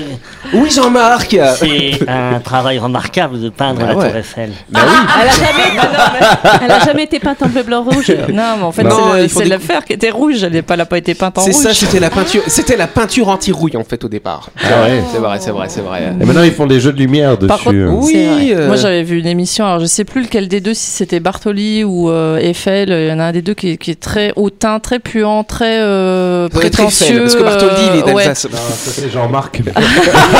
Oui, 0.54 0.70
Jean-Marc 0.72 1.36
c'est 1.58 2.08
un 2.10 2.40
travail 2.40 2.80
remarquable 2.80 3.42
de 3.42 3.50
peindre 3.50 3.80
Bah 3.82 3.88
la 3.88 3.96
ouais. 3.98 4.08
Tour 4.08 4.16
Eiffel. 4.18 4.52
Bah 4.70 4.80
oui. 4.88 4.96
Elle 5.22 5.28
a 5.28 5.32
jamais, 5.32 6.60
elle 6.66 6.72
a 6.72 6.80
jamais 6.86 7.04
été 7.04 7.20
peinte 7.20 7.42
en 7.44 7.48
bleu, 7.48 7.64
blanc, 7.64 7.84
rouge. 7.84 8.12
Non, 8.32 8.44
mais 8.58 8.64
en 8.64 8.72
fait, 8.72 8.84
Non, 8.84 8.96
c'est 9.14 9.18
le- 9.18 9.24
il 9.24 9.30
faut 9.30 9.40
c'est 9.40 9.44
des- 9.46 9.50
la 9.52 9.60
fer 9.60 9.84
qui 9.86 9.94
était 9.94 10.10
rouge. 10.10 10.44
Elle 10.44 10.54
n'a 10.54 10.62
pas, 10.62 10.76
elle 10.76 10.82
a 10.82 10.86
pas 10.86 10.98
été 10.98 11.14
peinte 11.16 11.38
en 11.38 11.42
C'est 11.42 11.52
rouge. 11.52 11.64
ça, 11.64 11.74
c'était 11.74 12.00
la 12.00 12.10
peinture, 12.10 12.42
c'était 12.48 12.78
la 12.78 12.88
peinture 12.88 13.28
anti-rouille 13.30 13.76
en 13.78 13.84
fait 13.84 14.04
au 14.04 14.08
départ. 14.10 14.50
Ah 14.64 14.84
ouais. 14.84 15.04
C'est 15.12 15.18
vrai, 15.20 15.38
c'est 15.42 15.52
vrai, 15.52 15.68
c'est 15.70 15.82
vrai. 15.82 16.14
Et 16.22 16.26
maintenant 16.26 16.44
ils 16.44 16.54
font 16.54 16.66
des 16.68 16.80
jeux 16.80 16.94
de 16.94 17.00
lumière 17.00 17.38
dessus. 17.38 17.48
Par 17.48 17.60
contre, 17.64 17.76
Oui, 17.76 18.12
c'est 18.14 18.26
vrai. 18.54 18.62
euh, 18.64 18.68
Moi, 18.68 18.76
j'avais 18.78 19.04
vu 19.04 19.20
une 19.20 19.28
émission. 19.28 19.66
Alors, 19.66 19.80
je 19.80 19.86
sais 19.86 20.06
plus 20.06 20.22
lequel 20.22 20.48
des 20.48 20.62
deux, 20.62 20.74
si 20.74 20.92
c'était 20.92 21.20
Bartoli 21.20 21.84
ou 21.84 22.10
euh, 22.10 22.38
Eiffel. 22.38 22.90
Il 22.90 23.08
y 23.10 23.12
en 23.12 23.20
a 23.20 23.26
un 23.26 23.32
des 23.32 23.42
deux 23.42 23.54
qui 23.54 23.72
est, 23.72 23.78
qui 23.78 23.92
est 23.92 24.00
très 24.00 24.32
hautain, 24.36 24.80
très 24.80 25.00
puant, 25.00 25.44
très 25.44 25.80
euh, 25.82 26.48
prétentieux. 26.50 27.08
Eiffel, 27.08 27.22
parce 27.24 27.36
que 27.36 27.44
Bartholdi, 27.44 27.82
il 27.94 28.00
est 28.00 28.04
euh, 28.10 28.14
ouais. 28.14 28.26
d'Alsace. 28.26 28.48
Non, 28.52 28.58
ça 28.58 28.92
c'est 28.92 29.10
Jean-Marc. 29.12 29.62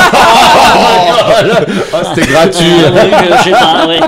oh, 1.92 1.96
c'était 2.14 2.26
gratuit. 2.32 2.66
Ouais. 3.88 4.00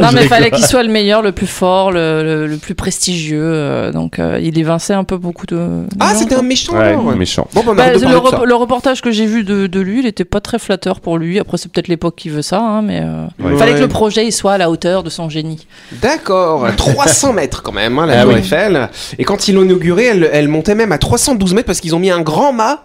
Non, 0.00 0.08
mais 0.14 0.22
il 0.22 0.28
fallait 0.28 0.50
qu'il 0.50 0.64
soit 0.64 0.82
le 0.82 0.88
meilleur, 0.90 1.22
le 1.22 1.32
plus 1.32 1.46
fort, 1.46 1.90
le, 1.92 2.22
le- 2.22 2.46
le 2.46 2.56
plus 2.56 2.74
prestigieux. 2.74 3.40
euh, 3.42 3.92
donc, 3.92 4.18
euh, 4.18 4.38
il 4.42 4.58
évinçait 4.58 4.94
un 4.94 5.04
peu 5.04 5.16
beaucoup 5.16 5.46
de. 5.46 5.84
Ah, 6.00 6.14
c'était 6.14 6.34
un 6.34 6.42
méchant. 6.42 6.74
Ouais, 6.74 6.88
alors. 6.88 7.04
méchant. 7.16 7.46
Bon, 7.54 7.62
bah, 7.64 7.72
Bah, 7.74 7.92
le, 7.92 8.16
rep- 8.16 8.52
reportage 8.52 9.00
que 9.02 9.10
j'ai 9.10 9.26
vu 9.26 9.44
de, 9.44 9.66
de 9.66 9.80
lui, 9.80 10.00
il 10.00 10.06
était 10.06 10.24
pas 10.24 10.40
très 10.40 10.58
flatteur 10.58 11.00
pour 11.00 11.18
lui. 11.18 11.38
Après, 11.38 11.56
c'est 11.58 11.70
peut-être 11.70 11.88
l'époque 11.88 12.16
qui 12.16 12.28
veut 12.28 12.42
ça, 12.42 12.58
hein, 12.60 12.82
mais 12.82 13.00
euh, 13.02 13.24
Ouais. 13.40 13.52
il 13.52 13.58
fallait 13.58 13.72
Ouais. 13.72 13.78
que 13.78 13.82
le 13.82 13.88
projet 13.88 14.26
il 14.26 14.32
soit 14.32 14.52
à 14.52 14.58
la 14.58 14.70
hauteur 14.70 15.02
de 15.02 15.10
son 15.10 15.28
génie. 15.28 15.66
D'accord, 15.92 16.66
300 16.76 17.32
mètres 17.32 17.62
quand 17.62 17.72
même, 17.72 17.98
hein, 17.98 18.06
la 18.06 18.20
Ah 18.20 18.22
Tour 18.24 18.32
oui. 18.34 18.38
Eiffel. 18.40 18.88
Et 19.18 19.24
quand 19.24 19.48
ils 19.48 19.54
l'ont 19.54 19.62
inaugurée, 19.64 20.06
elle, 20.06 20.28
elle 20.32 20.48
montait 20.48 20.74
même 20.74 20.92
à 20.92 20.98
312 20.98 21.54
mètres 21.54 21.66
parce 21.66 21.80
qu'ils 21.80 21.94
ont 21.94 21.98
mis 21.98 22.10
un 22.10 22.20
grand 22.20 22.52
mât 22.52 22.82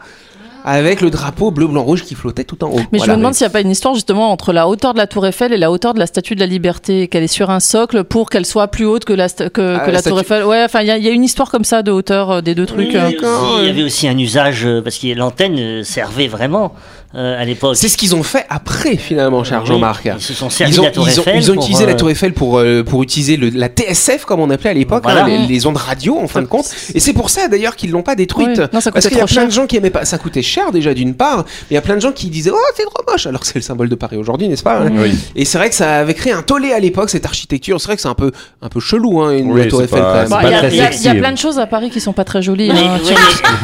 avec 0.67 1.00
le 1.00 1.09
drapeau 1.09 1.50
bleu, 1.50 1.65
blanc, 1.67 1.81
rouge 1.81 2.03
qui 2.03 2.13
flottait 2.13 2.43
tout 2.43 2.62
en 2.63 2.67
haut. 2.67 2.79
Mais 2.91 3.00
je 3.00 3.09
me 3.09 3.15
demande 3.15 3.33
s'il 3.33 3.45
n'y 3.45 3.51
a 3.51 3.53
pas 3.53 3.62
une 3.62 3.71
histoire 3.71 3.93
justement 3.93 4.31
entre 4.31 4.51
la 4.51 4.67
hauteur 4.67 4.93
de 4.93 4.97
la 4.97 5.07
Tour 5.07 5.25
Eiffel 5.25 5.53
et 5.53 5.57
la 5.57 5.71
hauteur 5.71 5.93
de 5.93 6.00
la 6.00 6.07
Statue 6.07 6.36
de 6.36 6.41
la 6.41 6.45
Liberté, 6.45 7.07
qu'elle 7.07 7.24
est 7.24 7.27
sur 7.27 7.50
un 7.50 7.62
socle 7.62 8.03
pour 8.03 8.29
qu'elle 8.29 8.45
soit 8.45 8.67
plus 8.67 8.86
haute 8.86 9.05
que 9.05 9.13
la, 9.13 9.29
que, 9.29 9.43
Ah, 9.45 9.50
que 9.50 9.62
la 9.62 9.91
la 9.91 10.01
Tour. 10.01 10.19
Eiffel. 10.19 10.43
Ouais, 10.43 10.63
enfin, 10.65 10.81
il 10.81 10.86
y, 10.86 11.03
y 11.05 11.07
a 11.07 11.12
une 11.12 11.24
histoire 11.24 11.50
comme 11.50 11.63
ça 11.63 11.83
de 11.83 11.91
hauteur 11.91 12.31
euh, 12.31 12.41
des 12.41 12.53
deux 12.53 12.65
trucs. 12.65 12.89
Oui, 12.89 12.95
euh. 12.97 13.59
il 13.62 13.67
y 13.67 13.69
avait 13.69 13.83
aussi 13.83 14.07
un 14.09 14.17
usage, 14.17 14.65
euh, 14.65 14.81
parce 14.81 14.97
que 14.97 15.13
l'antenne 15.13 15.83
servait 15.86 16.27
vraiment 16.27 16.74
euh, 17.16 17.42
à 17.42 17.46
l'époque. 17.46 17.76
C'est 17.78 17.88
ce 17.88 17.98
qu'ils 17.98 18.16
ont 18.16 18.24
fait 18.24 18.46
après, 18.50 18.98
finalement, 18.98 19.44
cher 19.44 19.62
Oui, 19.62 19.68
Jean-Marc. 19.68 20.10
Ils 20.18 20.22
se 20.22 20.34
sont 20.34 20.50
servis 20.50 20.74
Ils 20.74 20.80
ont, 20.80 20.84
de 20.84 20.88
la 20.88 20.92
Tour 20.94 21.08
ils 21.10 21.20
ont- 21.20 21.24
Eiffel. 21.24 21.36
ils 21.38 21.52
ont 21.52 21.54
pour, 21.56 21.64
utilisé 21.64 21.86
la 21.86 21.92
euh, 21.94 21.96
Tour 21.96 22.10
Eiffel 22.10 22.34
pour, 22.34 22.58
euh, 22.60 22.84
pour 22.84 23.04
utiliser 23.04 23.38
le- 23.38 23.50
la 23.50 23.68
TSF, 23.70 24.26
comme 24.26 24.40
on 24.40 24.50
appelait 24.50 24.70
à 24.72 24.74
l'époque, 24.74 25.04
Voilà. 25.04 25.24
hein, 25.24 25.28
les, 25.28 25.48
les 25.48 25.66
ondes 25.66 25.78
radio, 25.78 26.18
en 26.20 26.28
fin 26.28 26.42
de 26.42 26.48
compte. 26.48 26.66
Et 26.94 27.00
c'est 27.00 27.14
pour 27.14 27.30
ça, 27.30 27.48
d'ailleurs, 27.48 27.76
qu'ils 27.76 27.92
l'ont 27.92 28.04
pas 28.04 28.16
détruite. 28.16 28.50
Oui. 28.58 28.66
Non, 28.74 28.82
ça 28.82 28.92
Parce 28.92 29.08
qu'il 29.08 29.18
y 29.18 29.22
a 29.22 29.26
plein 29.26 29.34
cher. 29.34 29.46
de 29.46 29.52
gens 29.52 29.66
qui 29.68 29.78
aimaient 29.78 29.90
pas. 29.90 30.06
Ça 30.06 30.18
coûtait 30.18 30.42
cher, 30.42 30.72
déjà, 30.72 30.94
d'une 30.94 31.14
part. 31.16 31.46
Mais 31.46 31.66
il 31.72 31.74
y 31.76 31.78
a 31.78 31.82
plein 31.82 31.96
de 31.96 32.02
gens 32.02 32.12
qui 32.12 32.28
disaient, 32.30 32.52
oh, 32.54 32.58
c'est 32.76 32.84
trop 32.84 33.04
moche. 33.10 33.26
Alors 33.26 33.42
que 33.42 33.48
c'est 33.48 33.56
le 33.56 33.62
symbole 33.62 33.90
de 33.90 33.96
Paris 33.96 34.18
aujourd'hui, 34.18 34.48
n'est-ce 34.50 34.64
pas 34.64 34.80
hein 34.82 34.90
Oui. 34.92 35.12
Et 35.36 35.46
c'est 35.46 35.58
vrai 35.58 35.70
que 35.70 35.76
ça 35.76 35.96
avait 36.00 36.14
créé 36.14 36.34
un 36.34 36.42
tollé 36.42 36.72
à 36.74 36.80
l'époque, 36.80 37.10
cette 37.10 37.26
architecture. 37.26 37.80
C'est 37.80 37.88
vrai 37.88 37.96
que 37.96 38.02
c'est 38.02 38.08
un 38.10 38.14
peu, 38.16 38.32
un 38.62 38.70
peu 38.70 38.80
chelou, 38.80 39.22
hein, 39.22 39.32
une 39.32 39.52
Oui, 39.52 39.62
la 39.62 39.68
Tour 39.68 39.82
Eiffel, 39.82 40.00
pas- 40.00 40.06
quand 40.06 40.14
même. 40.14 40.24
c'est 40.26 40.30
Bah, 40.30 40.42
pas 40.62 40.68
Il 40.70 40.74
y, 40.76 41.04
y 41.06 41.08
a- 41.10 41.16
plein 41.16 41.32
de 41.32 41.38
choses 41.38 41.58
à 41.60 41.68
Paris 41.68 41.90
qui 41.90 42.00
sont 42.02 42.14
pas 42.14 42.24
très 42.26 42.42
jolies. 42.42 42.70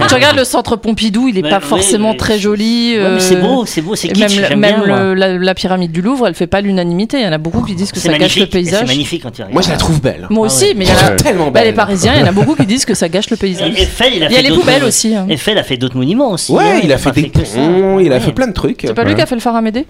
Tu, 0.08 0.14
regardes 0.16 0.38
le 0.38 0.46
centre 0.46 0.76
Pompidou, 0.76 1.28
il 1.28 1.38
est 1.38 1.42
pas 1.50 1.60
forcément 1.60 2.14
très 2.16 2.40
joli. 2.40 2.96
C'est 3.34 3.42
beau, 3.42 3.66
c'est 3.66 3.82
beau, 3.82 3.96
c'est 3.96 4.08
kitsch, 4.10 4.40
même, 4.50 4.60
même 4.60 4.84
bien, 4.86 5.04
le- 5.04 5.14
la, 5.14 5.38
la 5.38 5.54
pyramide 5.56 5.92
du 5.92 6.02
Louvre, 6.02 6.28
elle 6.28 6.34
fait 6.34 6.48
pas 6.48 6.62
l'unanimité. 6.62 7.18
Il 7.20 7.24
y 7.24 7.28
en 7.28 7.32
a 7.32 7.38
beaucoup 7.38 7.62
qui 7.64 7.76
disent 7.76 7.92
que 7.92 8.00
ça 8.00 8.18
gâche 8.18 8.36
le 8.36 8.42
et 8.44 8.46
c'est 8.46 8.52
paysage. 8.52 8.88
magnifique 8.88 9.24
quand 9.24 9.32
tu 9.32 9.42
regardes. 9.42 9.54
Moi, 9.54 9.62
je 9.62 9.70
la 9.70 9.78
trouve 9.78 10.02
belle. 10.02 10.28
Moi 10.30 10.48
Ah 10.50 10.54
aussi, 10.54 10.66
ouais. 10.66 10.74
mais 10.76 10.86
il 10.86 10.90
y 10.90 10.92
en 10.92 11.08
a. 11.08 11.12
Tellement 11.12 11.46
Bah, 11.52 11.60
belle. 11.60 11.68
les 11.70 11.74
Parisiens, 11.74 12.14
il 12.16 12.20
y 12.22 12.24
en 12.24 12.28
a 12.28 12.32
beaucoup 12.32 12.56
qui 12.56 12.66
disent 12.66 12.86
que 12.86 12.94
ça 12.94 13.10
gâche 13.10 13.30
le 13.30 13.38
paysage. 13.38 13.72
Il 13.76 13.78
a 13.78 13.80
Il 13.80 14.22
y 14.22 14.26
a 14.26 14.30
fait 14.30 14.42
les 14.42 14.50
d'autres- 14.50 14.62
poubelles 14.62 14.84
aussi. 14.84 15.16
hein. 15.16 15.26
Eiffel 15.30 15.58
a 15.58 15.64
fait 15.64 15.78
d'autres 15.78 15.98
monuments 15.98 16.32
aussi. 16.32 16.52
Ouais, 16.52 16.64
hein, 16.64 16.80
il 16.84 16.92
a 16.92 16.98
fait 16.98 17.12
des 17.12 17.24
ponts, 17.30 18.00
il 18.00 18.12
a 18.12 18.20
fait 18.20 18.32
plein 18.34 18.48
de 18.48 18.54
trucs. 18.54 18.82
C'est 18.86 18.94
pas 18.94 19.04
lui 19.04 19.16
qui 19.16 19.22
a 19.22 19.26
fait 19.26 19.36
le 19.36 19.42
phare 19.42 19.56
Amédée 19.56 19.86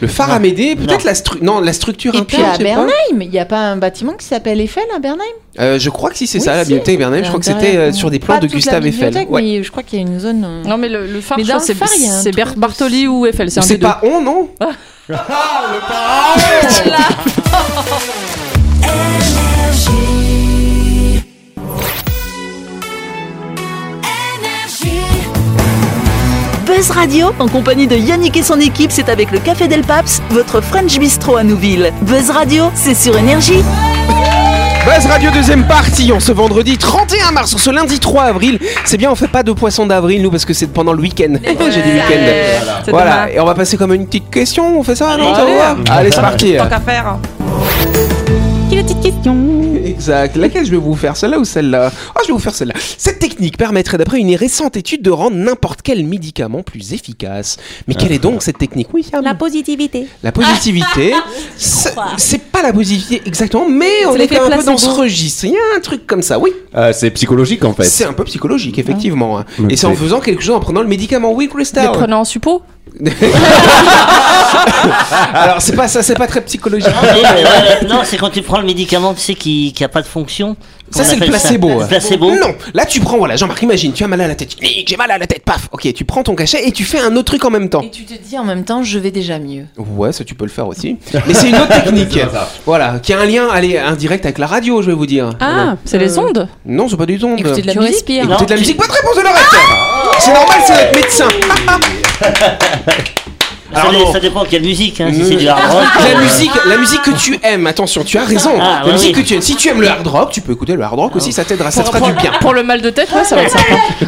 Le 0.00 0.08
phare 0.08 0.30
Amédée, 0.30 0.76
peut-être 0.76 1.04
Non. 1.04 1.06
la, 1.06 1.12
stru- 1.14 1.42
non, 1.42 1.60
la 1.60 1.72
structure 1.72 2.14
Et 2.14 2.18
interne, 2.18 2.42
puis 2.58 2.66
à 2.68 2.74
pas. 2.74 2.80
Bernheim, 2.80 3.20
il 3.22 3.30
n'y 3.30 3.38
a 3.38 3.44
pas 3.46 3.58
un 3.60 3.76
bâtiment 3.76 4.12
qui 4.12 4.26
s'appelle 4.26 4.60
Eiffel 4.60 4.84
à 4.94 4.98
Bernheim? 4.98 5.24
Euh, 5.58 5.78
je 5.78 5.88
crois 5.88 6.10
que 6.10 6.18
si 6.18 6.26
c'est 6.26 6.38
Oui, 6.38 6.44
ça, 6.44 6.56
la 6.56 6.64
bibliothèque 6.64 6.98
Bernheim, 6.98 7.22
je 7.22 7.28
crois 7.28 7.40
que 7.40 7.46
c'était 7.46 7.76
euh, 7.76 7.92
sur 7.92 8.10
des 8.10 8.18
plans 8.18 8.34
Pas 8.34 8.40
de 8.40 8.46
Gustave 8.46 8.86
Eiffel. 8.86 9.14
Ouais. 9.30 9.40
mais 9.42 9.62
je 9.62 9.70
crois 9.70 9.82
qu'il 9.82 9.98
y 9.98 10.02
a 10.02 10.06
une 10.06 10.20
zone. 10.20 10.44
euh, 10.44 10.68
Non, 10.68 10.76
mais 10.76 10.88
le, 10.90 11.06
le 11.06 11.20
phare, 11.22 11.38
le 11.38 11.44
phare, 11.44 11.60
c'est 11.62 12.34
Bartoli 12.58 13.06
ou 13.08 13.24
Eiffel. 13.26 13.50
C'est 13.50 13.60
un 13.60 13.62
C'est 13.62 13.74
des 13.78 13.80
deux. 13.80 13.86
pas 13.86 14.00
on, 14.02 14.48
Buzz 26.76 26.90
Radio, 26.90 27.28
en 27.38 27.48
compagnie 27.48 27.86
de 27.86 27.96
Yannick 27.96 28.36
et 28.36 28.42
son 28.42 28.60
équipe, 28.60 28.90
c'est 28.92 29.08
avec 29.08 29.30
le 29.30 29.38
Café 29.38 29.66
Del 29.66 29.80
Paps, 29.80 30.20
votre 30.28 30.60
French 30.60 30.98
Bistro 30.98 31.36
à 31.38 31.42
Nouville. 31.42 31.90
Buzz 32.02 32.28
Radio, 32.28 32.64
c'est 32.74 32.94
sur 32.94 33.16
Énergie. 33.16 33.62
Buzz 34.84 35.06
Radio 35.06 35.30
deuxième 35.30 35.66
partie, 35.66 36.12
en 36.12 36.20
ce 36.20 36.32
vendredi 36.32 36.76
31 36.76 37.30
mars, 37.32 37.54
en 37.54 37.58
ce 37.58 37.70
lundi 37.70 37.98
3 37.98 38.24
avril. 38.24 38.58
C'est 38.84 38.98
bien, 38.98 39.10
on 39.10 39.14
fait 39.14 39.26
pas 39.26 39.42
de 39.42 39.52
poisson 39.52 39.86
d'avril, 39.86 40.20
nous, 40.20 40.30
parce 40.30 40.44
que 40.44 40.52
c'est 40.52 40.66
pendant 40.66 40.92
le 40.92 41.00
week-end. 41.00 41.32
J'ai 41.42 41.80
du 41.82 41.92
week-end. 41.94 42.26
C'est 42.84 42.90
Voilà, 42.90 43.10
dommage. 43.12 43.30
et 43.32 43.40
on 43.40 43.46
va 43.46 43.54
passer 43.54 43.78
comme 43.78 43.94
une 43.94 44.04
petite 44.04 44.28
question, 44.28 44.78
on 44.78 44.82
fait 44.82 44.96
ça, 44.96 45.16
non 45.16 45.34
ça 45.34 45.42
Allez. 45.44 45.54
va 45.54 45.76
Allez, 45.94 46.10
c'est 46.10 46.20
parti. 46.20 46.56
Tant 46.58 46.68
qu'à 46.68 46.80
faire. 46.80 47.16
Quelle 48.68 48.82
petite 48.84 49.00
question 49.00 49.34
Exact. 49.96 50.36
Laquelle 50.36 50.66
je 50.66 50.70
vais 50.70 50.76
vous 50.76 50.94
faire 50.94 51.16
Celle-là 51.16 51.38
ou 51.38 51.44
celle-là? 51.44 51.90
Ah, 52.14 52.20
je 52.22 52.28
vais 52.28 52.32
vous 52.34 52.38
faire 52.38 52.54
celle-là. 52.54 52.74
Cette 52.98 53.18
technique 53.18 53.56
permettrait, 53.56 53.96
d'après 53.96 54.18
une 54.18 54.34
récente 54.34 54.76
étude, 54.76 55.00
de 55.02 55.10
rendre 55.10 55.36
n'importe 55.36 55.80
quel 55.82 56.04
médicament 56.04 56.62
plus 56.62 56.92
efficace. 56.92 57.56
Mais 57.88 57.94
quelle 57.94 58.12
est 58.12 58.18
donc 58.18 58.42
cette 58.42 58.58
technique? 58.58 58.88
Oui, 58.92 59.02
Sam 59.02 59.24
La 59.24 59.34
positivité. 59.34 60.06
La 60.22 60.32
positivité, 60.32 61.12
c'est 61.56 61.94
c'est 62.18 62.42
pas 62.42 62.62
la 62.62 62.72
positivité 62.72 63.22
exactement, 63.26 63.66
mais 63.68 64.04
on 64.06 64.14
est 64.14 64.18
l'effet 64.18 64.36
quand 64.36 64.44
même 64.44 64.52
un 64.52 64.58
peu 64.58 64.64
dans 64.64 64.76
ce 64.76 64.88
registre. 64.90 65.44
Il 65.46 65.52
y 65.52 65.56
a 65.56 65.76
un 65.76 65.80
truc 65.80 66.06
comme 66.06 66.22
ça, 66.22 66.38
oui. 66.38 66.50
Euh, 66.74 66.92
c'est 66.92 67.10
psychologique 67.10 67.64
en 67.64 67.72
fait. 67.72 67.84
C'est 67.84 68.04
un 68.04 68.12
peu 68.12 68.24
psychologique, 68.24 68.78
effectivement. 68.78 69.38
hein. 69.38 69.44
Et 69.70 69.76
c'est 69.76 69.86
en 69.86 69.94
faisant 69.94 70.20
quelque 70.20 70.42
chose 70.42 70.54
en 70.56 70.60
prenant 70.60 70.82
le 70.82 70.88
médicament. 70.88 71.32
Oui, 71.32 71.44
Les 71.46 71.50
Crystal. 71.50 71.92
prenant 71.92 72.20
en 72.20 72.24
suppôt 72.24 72.62
Alors, 75.34 75.60
c'est 75.60 75.74
pas 75.76 75.88
ça, 75.88 76.02
c'est 76.02 76.14
pas 76.14 76.26
très 76.26 76.40
psychologique. 76.42 76.88
Ah, 77.02 77.14
mais, 77.82 77.88
non, 77.88 78.00
c'est 78.04 78.16
quand 78.16 78.30
tu 78.30 78.42
prends 78.42 78.58
le 78.58 78.66
médicament, 78.66 79.14
tu 79.14 79.20
sais, 79.20 79.34
qui, 79.34 79.72
qui 79.74 79.84
a 79.84 79.88
pas 79.88 80.02
de 80.02 80.06
fonction. 80.06 80.56
Ça, 80.90 81.02
c'est 81.02 81.16
le 81.16 81.22
appelle 81.22 81.34
ça- 81.34 81.40
placebo. 81.48 81.80
Le 81.80 81.86
placebo. 81.86 82.30
Non, 82.30 82.54
là, 82.72 82.86
tu 82.86 83.00
prends, 83.00 83.16
voilà, 83.18 83.34
Jean-Marc, 83.36 83.60
imagine, 83.62 83.92
tu 83.92 84.04
as 84.04 84.08
mal 84.08 84.20
à 84.20 84.28
la 84.28 84.34
tête. 84.36 84.50
J'ai 84.86 84.96
mal 84.96 85.10
à 85.10 85.18
la 85.18 85.26
tête, 85.26 85.42
paf. 85.44 85.68
Ok, 85.72 85.92
tu 85.92 86.04
prends 86.04 86.22
ton 86.22 86.34
cachet 86.36 86.66
et 86.66 86.72
tu 86.72 86.84
fais 86.84 87.00
un 87.00 87.14
autre 87.16 87.24
truc 87.24 87.44
en 87.44 87.50
même 87.50 87.68
temps. 87.68 87.82
Et 87.82 87.90
tu 87.90 88.04
te 88.04 88.14
dis 88.14 88.38
en 88.38 88.44
même 88.44 88.64
temps, 88.64 88.82
je 88.84 88.98
vais 88.98 89.10
déjà 89.10 89.38
mieux. 89.40 89.64
Ouais, 89.76 90.12
ça, 90.12 90.22
tu 90.24 90.34
peux 90.34 90.44
le 90.44 90.50
faire 90.50 90.68
aussi. 90.68 90.96
Mais 91.26 91.34
c'est 91.34 91.48
une 91.48 91.56
autre 91.56 91.68
technique. 91.84 92.18
Voilà, 92.64 93.00
qui 93.02 93.12
a 93.12 93.18
un 93.20 93.26
lien, 93.26 93.48
allez, 93.50 93.78
indirect 93.78 94.24
avec 94.24 94.38
la 94.38 94.46
radio, 94.46 94.80
je 94.80 94.86
vais 94.88 94.96
vous 94.96 95.06
dire. 95.06 95.30
Ah, 95.40 95.74
C'est 95.84 95.98
les 95.98 96.18
ondes 96.18 96.48
Non, 96.64 96.88
c'est 96.88 96.96
pas 96.96 97.06
du 97.06 97.22
ondes. 97.24 97.40
Écoutez 97.40 97.62
de 97.62 97.66
la 97.66 97.72
Tu 97.72 97.78
musique. 97.80 97.94
respires. 97.94 98.24
Non, 98.26 98.36
Écoutez 98.36 98.46
de 98.46 98.50
la 98.54 98.56
musique, 98.60 98.76
bonne 98.76 98.90
réponse 98.90 99.16
de 99.16 99.22
Laurette 99.22 99.44
C'est 100.18 100.32
normal, 100.32 100.60
c'est 100.66 100.72
notre 100.74 100.94
médecin 100.94 101.28
Alors 103.74 103.92
non. 103.92 104.12
ça 104.12 104.20
dépend 104.20 104.44
quelle 104.48 104.62
musique, 104.62 105.00
hein, 105.00 105.10
si 105.12 105.24
c'est 105.24 105.36
du 105.36 105.48
hard 105.48 105.72
rock. 105.72 105.84
La 106.12 106.20
musique, 106.20 106.50
la 106.66 106.76
musique 106.78 107.02
que 107.02 107.10
tu 107.10 107.38
aimes, 107.42 107.66
attention, 107.66 108.04
tu 108.04 108.18
as 108.18 108.24
raison. 108.24 108.52
Ah, 108.60 108.80
la 108.80 108.86
ouais, 108.86 108.92
musique 108.92 109.16
oui. 109.16 109.22
que 109.22 109.28
tu 109.28 109.34
aimes. 109.34 109.42
Si 109.42 109.56
tu 109.56 109.68
aimes 109.68 109.80
le 109.80 109.88
hard 109.88 110.06
rock, 110.06 110.30
tu 110.30 110.40
peux 110.40 110.52
écouter 110.52 110.74
le 110.74 110.82
hard 110.82 110.98
rock 110.98 111.16
aussi, 111.16 111.32
ça 111.32 111.44
t'aidera, 111.44 111.70
ça 111.70 111.82
te 111.82 111.88
fera 111.88 112.00
du 112.00 112.12
bien. 112.14 112.32
Pour 112.40 112.54
le 112.54 112.62
mal 112.62 112.80
de 112.80 112.90
tête, 112.90 113.10
ouais, 113.12 113.24
ça 113.24 113.36
va 113.36 113.42
être 113.42 113.50
sympa. 113.50 113.74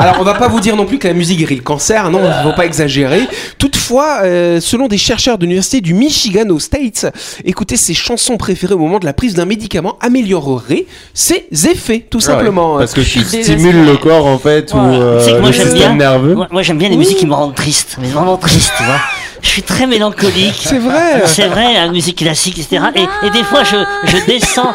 Alors, 0.00 0.16
on 0.20 0.24
va 0.24 0.34
pas 0.34 0.48
vous 0.48 0.60
dire 0.60 0.76
non 0.76 0.86
plus 0.86 0.98
que 0.98 1.08
la 1.08 1.14
musique 1.14 1.38
guérit 1.38 1.56
le 1.56 1.62
cancer, 1.62 2.10
non, 2.10 2.20
il 2.24 2.42
faut 2.42 2.54
pas 2.54 2.66
exagérer. 2.66 3.20
Toutefois, 3.58 4.20
euh, 4.24 4.60
selon 4.60 4.88
des 4.88 4.98
chercheurs 4.98 5.38
de 5.38 5.44
l'université 5.44 5.80
du 5.80 5.94
Michigan 5.94 6.48
aux 6.50 6.58
States, 6.58 7.06
écouter 7.44 7.76
ses 7.76 7.94
chansons 7.94 8.36
préférées 8.36 8.74
au 8.74 8.78
moment 8.78 8.98
de 8.98 9.06
la 9.06 9.12
prise 9.12 9.34
d'un 9.34 9.44
médicament 9.44 9.96
améliorerait 10.00 10.86
ses 11.12 11.46
effets, 11.70 12.04
tout 12.08 12.18
Ah 12.22 12.26
ouais, 12.30 12.34
simplement. 12.36 12.78
Parce 12.78 12.94
que 12.94 13.00
tu 13.00 13.20
stimules 13.20 13.84
le 13.84 13.96
corps 13.96 14.26
en 14.26 14.38
fait 14.38 14.72
ou 14.74 14.78
euh, 14.78 15.20
C'est 15.20 15.32
que 15.32 15.38
moi, 15.38 15.48
le 15.48 15.52
j'aime 15.54 15.68
système 15.68 15.96
bien. 15.96 16.10
nerveux. 16.10 16.34
Moi, 16.34 16.48
moi, 16.50 16.62
j'aime 16.62 16.78
bien 16.78 16.88
les 16.88 16.96
musiques 16.96 17.18
qui 17.18 17.26
me 17.26 17.33
rendent 17.34 17.54
triste, 17.54 17.96
mais 18.00 18.08
vraiment 18.08 18.36
triste, 18.36 18.72
tu 18.76 18.84
vois. 18.84 19.00
Je 19.44 19.48
suis 19.50 19.62
très 19.62 19.86
mélancolique. 19.86 20.54
C'est 20.66 20.78
vrai. 20.78 21.22
C'est 21.26 21.46
vrai, 21.46 21.74
la 21.74 21.88
musique 21.88 22.16
classique, 22.18 22.58
etc. 22.58 22.82
Et, 22.96 23.02
et 23.26 23.30
des 23.30 23.44
fois, 23.44 23.62
je, 23.62 23.76
je 24.04 24.16
descends. 24.26 24.72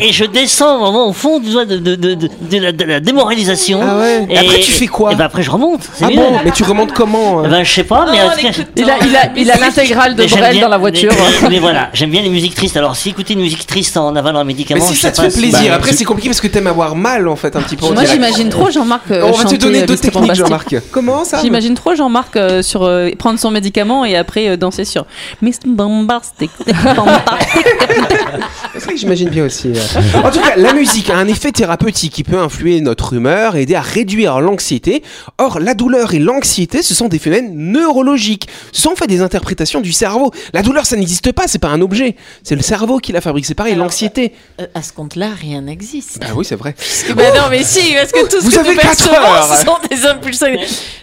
et, 0.00 0.08
et 0.08 0.12
je 0.12 0.24
descends 0.24 0.78
vraiment 0.78 1.08
au 1.08 1.12
fond 1.12 1.40
du 1.40 1.50
doigt 1.50 1.64
de, 1.64 1.76
de, 1.78 1.94
de, 1.96 2.14
de, 2.14 2.28
de 2.50 2.58
la, 2.58 2.72
de 2.72 2.84
la 2.84 3.00
démoralisation. 3.00 3.80
Ah 3.82 3.98
ouais. 3.98 4.26
Et 4.30 4.38
après, 4.38 4.60
tu 4.60 4.70
fais 4.72 4.86
quoi 4.86 5.12
Et 5.12 5.16
ben 5.16 5.24
après, 5.24 5.42
je 5.42 5.50
remonte. 5.50 5.80
Ah 6.00 6.06
mieux. 6.08 6.16
bon, 6.16 6.38
mais 6.44 6.52
tu 6.52 6.62
remontes 6.62 6.92
comment 6.92 7.44
euh 7.44 7.48
ben, 7.48 7.64
je 7.64 7.70
sais 7.72 7.84
pas, 7.84 8.06
mais 8.10 8.18
cas, 8.18 8.62
Il 8.76 8.88
a, 8.88 8.94
il 9.04 9.16
a, 9.16 9.20
il 9.36 9.50
a 9.50 9.56
l'intégrale 9.56 10.14
de 10.14 10.22
mais 10.22 10.28
Brel 10.28 10.52
bien- 10.52 10.62
dans 10.62 10.68
la 10.68 10.78
voiture. 10.78 11.10
Mais, 11.12 11.18
mais- 11.42 11.48
mais 11.50 11.58
voilà, 11.58 11.90
j'aime 11.94 12.10
bien 12.10 12.22
les 12.22 12.30
musiques 12.30 12.54
tristes. 12.54 12.76
Alors, 12.76 12.94
si 12.94 13.08
écouter 13.10 13.34
une 13.34 13.40
musique 13.40 13.66
triste 13.66 13.96
en 13.96 14.14
avalant 14.14 14.38
un 14.38 14.44
Mais 14.44 14.52
médicament, 14.52 14.84
si 14.86 14.94
je 14.94 15.00
ça 15.00 15.08
sais 15.08 15.12
te 15.12 15.16
pas 15.16 15.22
fait 15.24 15.30
si- 15.30 15.38
plaisir, 15.50 15.70
bah, 15.70 15.74
après 15.76 15.92
c'est 15.92 16.04
compliqué 16.04 16.28
parce 16.28 16.40
que 16.40 16.46
t'aimes 16.46 16.68
avoir 16.68 16.94
mal 16.94 17.26
en 17.28 17.36
fait 17.36 17.56
un 17.56 17.60
petit 17.60 17.76
peu. 17.76 17.86
on 17.86 17.92
Moi 17.94 18.04
j'imagine 18.04 18.50
trop 18.50 18.70
Jean-Marc. 18.70 19.10
euh, 19.10 19.22
On 19.24 19.32
va 19.32 19.44
te 19.44 19.56
donner 19.56 19.82
deux 19.82 19.96
techniques. 19.96 20.34
Jean-Marc. 20.34 20.76
Comment 20.92 21.24
ça? 21.24 21.40
J'imagine 21.42 21.74
trop 21.74 21.94
Jean-Marc 21.96 22.36
euh, 22.36 22.62
sur 22.62 22.84
euh, 22.84 23.10
prendre 23.18 23.38
son 23.40 23.50
médicament 23.50 23.63
et 24.04 24.16
après 24.16 24.48
euh, 24.48 24.56
danser 24.56 24.84
sur 24.84 25.06
Mr. 25.42 25.66
Bombastic. 25.66 26.50
C'est 28.76 28.84
vrai 28.84 28.94
que 28.94 29.00
j'imagine 29.00 29.28
bien 29.28 29.44
aussi. 29.46 29.68
euh. 29.68 29.74
En 30.24 30.30
tout 30.30 30.40
cas, 30.40 30.56
la 30.56 30.72
musique 30.72 31.08
a 31.10 31.16
un 31.16 31.28
effet 31.28 31.52
thérapeutique 31.52 32.12
qui 32.12 32.24
peut 32.24 32.38
influer 32.38 32.80
notre 32.80 33.12
humeur 33.12 33.54
et 33.56 33.62
aider 33.62 33.74
à 33.76 33.80
réduire 33.80 34.40
l'anxiété. 34.40 35.02
Or, 35.38 35.60
la 35.60 35.74
douleur 35.74 36.12
et 36.14 36.18
l'anxiété, 36.18 36.82
ce 36.82 36.92
sont 36.94 37.06
des 37.08 37.18
phénomènes 37.20 37.52
neurologiques. 37.54 38.48
Ce 38.72 38.82
sont 38.82 38.90
en 38.90 38.96
fait 38.96 39.06
des 39.06 39.20
interprétations 39.20 39.80
du 39.80 39.92
cerveau. 39.92 40.32
La 40.52 40.62
douleur, 40.62 40.86
ça 40.86 40.96
n'existe 40.96 41.30
pas, 41.32 41.44
c'est 41.46 41.60
pas 41.60 41.68
un 41.68 41.80
objet. 41.80 42.16
C'est 42.42 42.56
le 42.56 42.62
cerveau 42.62 42.98
qui 42.98 43.12
la 43.12 43.20
fabrique. 43.20 43.46
C'est 43.46 43.54
pareil, 43.54 43.76
l'anxiété. 43.76 44.32
Euh, 44.60 44.66
à 44.74 44.82
ce 44.82 44.92
compte-là, 44.92 45.28
rien 45.40 45.60
n'existe. 45.62 46.18
Ah 46.22 46.32
oui, 46.34 46.44
c'est 46.44 46.56
vrai. 46.56 46.74
bah 47.14 47.22
non, 47.36 47.42
mais 47.50 47.62
si, 47.62 47.94
parce 47.94 48.10
que 48.10 48.28
tout 48.28 48.40
ce 48.40 48.44
Vous 48.44 48.50
que 48.50 48.58
avez 48.58 48.70
nous 48.70 48.76
quatre 48.76 49.08
percevons, 49.08 49.14
heures. 49.34 49.56
ce 49.56 49.64
sont 49.64 49.76
des 49.90 50.06
impulsions. 50.06 50.46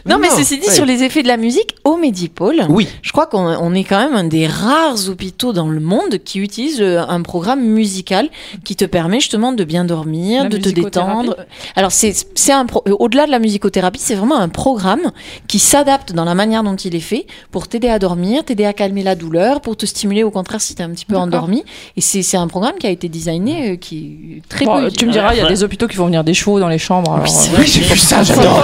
Non, 0.06 0.18
mais 0.20 0.28
Non, 0.30 0.36
ceci 0.38 0.58
dit, 0.58 0.68
ouais. 0.68 0.74
sur 0.74 0.86
les 0.86 1.04
effets 1.04 1.24
de 1.24 1.28
la 1.30 1.38
musique, 1.38 1.76
au 1.86 1.96
Medipôle, 1.98 2.64
Oui. 2.70 2.88
je 3.02 3.12
crois 3.14 3.28
qu'on 3.28 3.46
on 3.48 3.74
est 3.74 3.84
quand 3.86 4.00
même 4.00 4.16
un 4.16 4.24
des 4.26 4.46
rares 4.48 5.08
hôpitaux 5.10 5.54
dans 5.54 5.68
le 5.70 5.80
monde 5.80 6.18
qui 6.26 6.40
utilise 6.40 6.82
euh, 6.82 7.00
un 7.08 7.22
programme 7.22 7.61
musical 7.62 8.30
qui 8.64 8.76
te 8.76 8.86
permet 8.86 9.20
justement 9.20 9.52
de 9.54 9.64
bien 9.64 9.86
dormir, 9.86 10.44
La 10.44 10.50
de 10.50 10.58
te 10.58 10.70
détendre. 10.70 11.36
Alors 11.76 11.92
c'est 11.92 12.14
c'est 12.36 12.52
un 12.54 12.66
euh, 12.88 12.96
au-delà 13.00 13.26
de 13.26 13.32
la 13.32 13.40
musicothérapie, 13.40 14.00
c'est 14.02 14.16
vraiment 14.16 14.38
un 14.40 14.50
programme 14.50 15.12
qui 15.48 15.60
s'adapte 15.60 16.14
dans 16.14 16.26
la 16.26 16.36
manière 16.36 16.64
dont 16.64 16.76
il 16.76 16.96
est 16.96 17.00
fait 17.00 17.26
pour 17.52 17.68
t'aider 17.68 17.90
à 17.90 18.00
dormir, 18.00 18.44
t'aider 18.44 18.66
à 18.66 18.74
calmer 18.74 19.04
la 19.04 19.16
douleur, 19.16 19.62
pour 19.62 19.76
te 19.78 19.86
stimuler 19.86 20.24
au 20.24 20.32
contraire 20.32 20.62
si 20.62 20.76
t'es 20.76 20.84
un 20.84 20.90
petit 20.90 21.06
peu 21.06 21.16
endormi. 21.16 21.64
Et 21.98 22.02
c'est 22.02 22.22
c'est 22.22 22.38
un 22.38 22.48
programme 22.48 22.76
qui 22.80 22.88
a 22.88 22.90
été 22.90 23.10
designé 23.10 23.72
euh, 23.72 23.76
qui 23.78 24.38
est 24.38 24.50
très 24.50 24.66
Bon, 24.66 24.90
tu 24.90 25.06
me 25.06 25.12
diras, 25.12 25.34
il 25.34 25.38
y 25.38 25.42
a 25.42 25.48
des 25.48 25.64
hôpitaux 25.64 25.88
qui 25.88 25.96
font 25.96 26.06
venir 26.06 26.24
des 26.24 26.34
chevaux 26.34 26.60
dans 26.60 26.68
les 26.70 26.78
chambres. 26.78 27.14
alors, 27.14 27.26
euh, 27.26 27.58
Oui, 27.60 27.66
j'ai 27.68 27.82
vu 27.82 27.98
ça, 27.98 28.24
j'adore. 28.24 28.64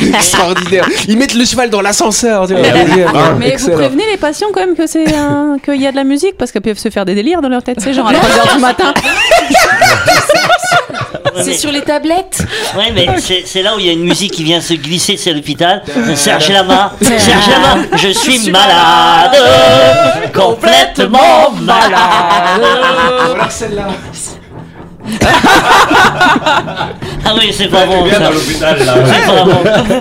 Extraordinaire. 0.00 0.86
Ils 1.08 1.16
mettent 1.16 1.34
le 1.34 1.44
cheval 1.44 1.70
dans 1.70 1.80
l'ascenseur. 1.80 2.46
vois. 2.46 2.56
Ah, 3.14 3.34
Mais 3.38 3.56
vous 3.56 3.70
prévenez 3.70 4.04
les 4.10 4.16
patients 4.16 4.48
quand 4.52 4.60
même 4.60 4.74
que 4.76 4.86
c'est 4.86 5.14
un- 5.14 5.58
qu'il 5.64 5.80
y 5.80 5.86
a 5.86 5.90
de 5.90 5.96
la 5.96 6.04
musique 6.04 6.36
parce 6.38 6.52
qu'ils 6.52 6.60
peuvent 6.60 6.78
se 6.78 6.90
faire 6.90 7.04
des 7.04 7.14
délires 7.14 7.40
dans 7.42 7.48
leur 7.48 7.62
tête, 7.62 7.80
c'est 7.80 7.92
genre 7.92 8.10
à 8.32 8.44
3h 8.44 8.54
du 8.54 8.60
matin. 8.60 8.94
C'est 11.42 11.54
sur 11.54 11.72
les 11.72 11.80
tablettes. 11.80 12.44
Ouais, 12.76 12.92
mais 12.94 13.06
c'est 13.18 13.62
là 13.62 13.74
où 13.74 13.78
il 13.78 13.86
y 13.86 13.88
a 13.88 13.92
une 13.92 14.04
musique 14.04 14.32
qui 14.32 14.44
vient 14.44 14.60
se 14.60 14.74
glisser, 14.74 15.16
c'est 15.16 15.32
l'hôpital. 15.32 15.82
Serge 16.14 16.50
Lama, 16.50 16.92
Serge 17.00 17.48
Lama, 17.48 17.86
je 17.96 18.08
suis 18.08 18.50
malade, 18.50 19.34
complètement 20.34 21.50
malade. 21.52 22.60
Voilà 23.28 23.48
celle-là. 23.48 23.88
Ah 27.24 27.34
oui, 27.38 27.52
c'est 27.56 27.68
pas 27.68 27.86
bon. 27.86 28.02
Bien 28.04 28.14
Ça. 28.14 28.18
dans 28.20 28.30
l'hôpital 28.32 28.78
là. 28.84 28.94
C'est 29.06 29.26
pas 29.32 29.44
bon. 29.44 30.00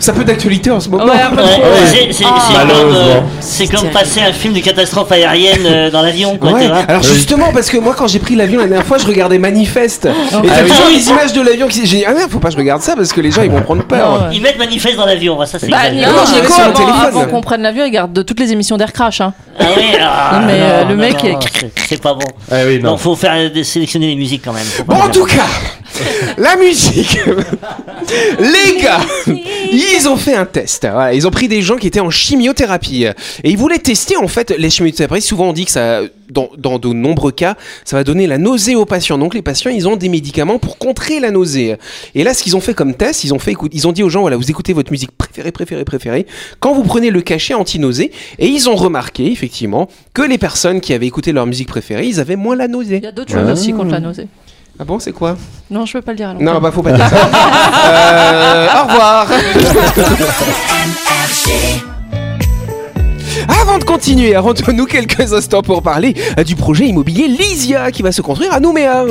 Ça 0.00 0.12
peut 0.12 0.24
d'actualité 0.24 0.70
en 0.70 0.80
ce 0.80 0.88
moment. 0.88 1.04
Ouais, 1.04 1.10
Ouais, 1.12 2.10
c'est- 2.10 2.24
Ah. 2.24 2.38
c'est 3.40 3.66
comme, 3.66 3.80
euh, 3.80 3.80
comme 3.82 3.90
passer 3.90 4.20
un 4.20 4.32
film 4.32 4.54
de 4.54 4.60
catastrophe 4.60 5.12
aérienne 5.12 5.66
euh, 5.66 5.90
dans 5.90 6.00
l'avion. 6.02 6.38
Ouais, 6.40 6.68
alors 6.88 7.02
justement 7.02 7.52
parce 7.52 7.68
que 7.68 7.76
moi 7.76 7.94
quand 7.96 8.06
j'ai 8.06 8.18
pris 8.18 8.34
l'avion 8.34 8.60
la 8.60 8.66
dernière 8.66 8.86
fois 8.86 8.96
je 8.98 9.06
regardais 9.06 9.38
Manifeste 9.38 10.06
et 10.06 10.10
t'as 10.30 10.36
Ah 10.38 10.40
oui. 10.64 10.70
toujours 10.70 10.88
les 10.90 11.08
images 11.10 11.32
de 11.34 11.40
l'avion 11.42 11.68
qui 11.68 11.86
j'ai 11.86 11.98
dit 11.98 12.04
ah 12.06 12.14
merde 12.14 12.30
faut 12.30 12.38
pas 12.38 12.48
que 12.48 12.54
je 12.54 12.58
regarde 12.58 12.80
ça 12.82 12.94
parce 12.96 13.12
que 13.12 13.20
les 13.20 13.30
gens 13.30 13.42
ils 13.42 13.50
vont 13.50 13.60
prendre 13.62 13.82
peur. 13.84 14.10
Non, 14.10 14.16
ouais. 14.28 14.34
Ils 14.36 14.42
mettent 14.42 14.58
manifeste 14.58 14.96
dans 14.96 15.06
l'avion, 15.06 15.38
ça 15.44 15.58
c'est 15.58 15.68
Bah, 15.68 15.90
Non, 15.92 16.06
mon 16.12 17.02
avant, 17.06 17.24
qu'on 17.26 17.40
prenne 17.42 17.62
l'avion, 17.62 17.84
il 17.84 17.90
garde 17.90 18.12
de 18.12 18.22
toutes 18.22 18.40
les 18.40 18.52
émissions 18.52 18.76
d'Air 18.78 18.92
Crash. 18.92 19.20
Hein. 19.20 19.34
Ah 19.60 19.64
oui, 19.76 19.84
ah, 20.00 20.38
Non, 20.40 20.46
mais, 20.46 20.52
euh, 20.60 20.84
le 20.84 20.94
non, 20.94 21.00
mec 21.00 21.22
non, 21.22 21.28
est- 21.28 21.32
non, 21.34 21.40
c'est- 21.88 22.02
pas 22.02 22.14
bon. 22.14 22.26
Ah 22.50 22.56
oui, 22.66 22.80
non. 22.82 22.96
Faut 22.96 23.14
faire 23.16 23.50
sélectionner 23.62 24.11
les 24.12 24.18
musiques 24.18 24.42
quand 24.44 24.52
même. 24.52 24.66
Bon 24.86 24.96
en 24.96 25.08
tout 25.08 25.24
cas 25.24 25.46
la 26.36 26.56
musique. 26.56 27.18
Les 28.38 28.82
gars 28.82 29.00
ils 29.72 30.08
ont 30.08 30.16
fait 30.16 30.34
un 30.34 30.44
test. 30.44 30.86
Ils 31.14 31.26
ont 31.26 31.30
pris 31.30 31.48
des 31.48 31.62
gens 31.62 31.76
qui 31.76 31.86
étaient 31.86 32.00
en 32.00 32.10
chimiothérapie. 32.10 33.04
Et 33.04 33.50
ils 33.50 33.56
voulaient 33.56 33.78
tester 33.78 34.16
en 34.16 34.28
fait 34.28 34.50
les 34.50 34.70
chimiothérapies. 34.70 35.22
Souvent 35.22 35.48
on 35.48 35.52
dit 35.52 35.64
que 35.64 35.70
ça 35.70 36.02
dans, 36.30 36.78
de 36.78 36.88
nombreux 36.88 37.32
cas 37.32 37.56
ça 37.84 37.96
va 37.96 38.04
donner 38.04 38.26
la 38.26 38.38
nausée 38.38 38.74
aux 38.74 38.86
patients. 38.86 39.18
Donc 39.18 39.34
les 39.34 39.42
patients 39.42 39.70
ils 39.70 39.88
ont 39.88 39.96
des 39.96 40.08
médicaments 40.08 40.58
pour 40.58 40.78
contrer 40.78 41.20
la 41.20 41.30
nausée. 41.30 41.76
Et 42.14 42.24
là 42.24 42.34
ce 42.34 42.42
qu'ils 42.42 42.56
ont 42.56 42.60
fait 42.60 42.74
comme 42.74 42.94
test 42.94 43.24
ils 43.24 43.34
ont 43.34 43.38
fait 43.38 43.54
ils 43.72 43.86
ont 43.86 43.92
dit 43.92 44.02
aux 44.02 44.08
gens 44.08 44.20
voilà 44.22 44.36
vous 44.36 44.50
écoutez 44.50 44.72
votre 44.72 44.92
musique 44.92 45.12
préférée 45.12 45.52
préférée 45.52 45.84
préférée. 45.84 46.26
Quand 46.60 46.74
vous 46.74 46.82
prenez 46.82 47.10
le 47.10 47.22
cachet 47.22 47.54
anti-nausée 47.54 48.12
et 48.38 48.46
ils 48.46 48.68
ont 48.68 48.76
remarqué 48.76 49.30
effectivement 49.30 49.88
que 50.14 50.22
les 50.22 50.38
personnes 50.38 50.80
qui 50.80 50.92
avaient 50.92 51.06
écouté 51.06 51.32
leur 51.32 51.46
musique 51.46 51.68
préférée 51.68 52.06
ils 52.06 52.20
avaient 52.20 52.36
moins 52.36 52.56
la 52.56 52.68
nausée. 52.68 52.96
Il 52.96 53.04
y 53.04 53.06
a 53.06 53.12
d'autres 53.12 53.32
choses 53.32 53.72
contre 53.72 53.90
la 53.90 54.00
nausée. 54.00 54.28
Ah 54.78 54.84
bon 54.84 54.98
c'est 54.98 55.12
quoi 55.12 55.36
Non, 55.70 55.84
je 55.86 55.92
peux 55.92 56.02
pas 56.02 56.12
le 56.12 56.16
dire 56.16 56.30
à 56.30 56.34
non, 56.34 56.60
bah 56.60 56.70
faut 56.72 56.82
pas 56.82 56.92
dire 56.92 57.08
ça. 57.08 57.16
Euh, 57.84 58.68
au 58.80 58.86
revoir. 58.88 59.26
Avant 63.48 63.78
de 63.78 63.84
continuer, 63.84 64.36
rendons-nous 64.36 64.86
quelques 64.86 65.32
instants 65.32 65.62
pour 65.62 65.82
parler 65.82 66.14
euh, 66.38 66.44
du 66.44 66.54
projet 66.56 66.86
immobilier 66.86 67.28
Lysia 67.28 67.90
qui 67.90 68.02
va 68.02 68.12
se 68.12 68.22
construire 68.22 68.52
à 68.52 68.60
Nouméa. 68.60 69.04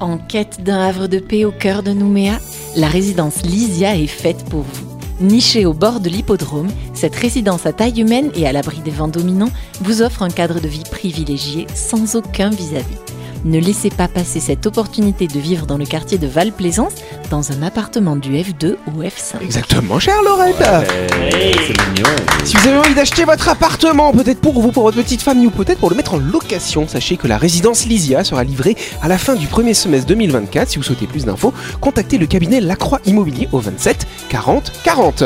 En 0.00 0.18
quête 0.18 0.62
d'un 0.62 0.88
havre 0.88 1.06
de 1.06 1.18
paix 1.18 1.44
au 1.44 1.52
cœur 1.52 1.82
de 1.82 1.92
Nouméa, 1.92 2.34
la 2.76 2.88
résidence 2.88 3.42
Lysia 3.42 3.96
est 3.96 4.06
faite 4.06 4.44
pour 4.50 4.62
vous. 4.62 4.92
Nichée 5.20 5.66
au 5.66 5.72
bord 5.72 6.00
de 6.00 6.08
l'hippodrome, 6.08 6.68
cette 6.94 7.14
résidence 7.14 7.66
à 7.66 7.72
taille 7.72 8.00
humaine 8.00 8.30
et 8.34 8.46
à 8.46 8.52
l'abri 8.52 8.78
des 8.84 8.90
vents 8.90 9.08
dominants 9.08 9.50
vous 9.80 10.02
offre 10.02 10.22
un 10.22 10.30
cadre 10.30 10.60
de 10.60 10.68
vie 10.68 10.82
privilégié 10.90 11.66
sans 11.74 12.16
aucun 12.16 12.50
vis-à-vis. 12.50 13.11
Ne 13.44 13.58
laissez 13.58 13.90
pas 13.90 14.06
passer 14.06 14.38
cette 14.38 14.66
opportunité 14.66 15.26
de 15.26 15.40
vivre 15.40 15.66
dans 15.66 15.76
le 15.76 15.84
quartier 15.84 16.16
de 16.16 16.26
Val-Plaisance 16.26 16.92
dans 17.30 17.50
un 17.50 17.62
appartement 17.62 18.14
du 18.14 18.30
F2 18.32 18.76
au 18.86 19.02
F5. 19.02 19.42
Exactement, 19.42 19.98
chère 19.98 20.22
Laurette. 20.22 20.54
C'est 20.58 21.88
mignon. 21.88 22.08
Si 22.44 22.56
vous 22.56 22.68
avez 22.68 22.78
envie 22.78 22.94
d'acheter 22.94 23.24
votre 23.24 23.48
appartement, 23.48 24.12
peut-être 24.12 24.40
pour 24.40 24.60
vous, 24.60 24.70
pour 24.70 24.84
votre 24.84 24.96
petite 24.96 25.22
famille 25.22 25.46
ou 25.46 25.50
peut-être 25.50 25.80
pour 25.80 25.90
le 25.90 25.96
mettre 25.96 26.14
en 26.14 26.18
location, 26.18 26.86
sachez 26.86 27.16
que 27.16 27.26
la 27.26 27.36
résidence 27.36 27.86
Lysia 27.86 28.22
sera 28.22 28.44
livrée 28.44 28.76
à 29.02 29.08
la 29.08 29.18
fin 29.18 29.34
du 29.34 29.48
premier 29.48 29.74
semestre 29.74 30.06
2024. 30.06 30.70
Si 30.70 30.76
vous 30.76 30.84
souhaitez 30.84 31.06
plus 31.06 31.24
d'infos, 31.24 31.52
contactez 31.80 32.18
le 32.18 32.26
cabinet 32.26 32.60
Lacroix 32.60 33.00
Immobilier 33.06 33.48
au 33.50 33.58
27 33.58 34.06
40 34.28 34.72
40. 34.84 35.24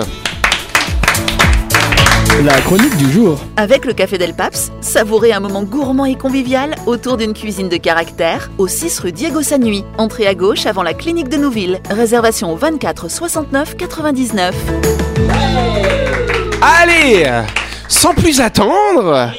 La 2.44 2.60
chronique 2.60 2.96
du 2.98 3.10
jour. 3.10 3.38
Avec 3.56 3.86
le 3.86 3.94
Café 3.94 4.18
Del 4.18 4.34
Paps, 4.34 4.70
savourez 4.82 5.32
un 5.32 5.40
moment 5.40 5.62
gourmand 5.62 6.04
et 6.04 6.16
convivial 6.16 6.74
autour 6.84 7.16
d'une 7.16 7.32
cuisine 7.32 7.70
de 7.70 7.78
caractère 7.78 8.50
au 8.58 8.68
6 8.68 8.98
rue 8.98 9.12
Diego 9.12 9.40
Sanui. 9.42 9.84
Entrée 9.96 10.26
à 10.26 10.34
gauche 10.34 10.66
avant 10.66 10.82
la 10.82 10.92
clinique 10.92 11.30
de 11.30 11.38
Nouville. 11.38 11.80
Réservation 11.88 12.52
au 12.52 12.56
24 12.56 13.10
69 13.10 13.76
99. 13.78 14.54
Allez 16.60 17.24
sans 17.88 18.12
plus 18.12 18.40
attendre 18.40 19.32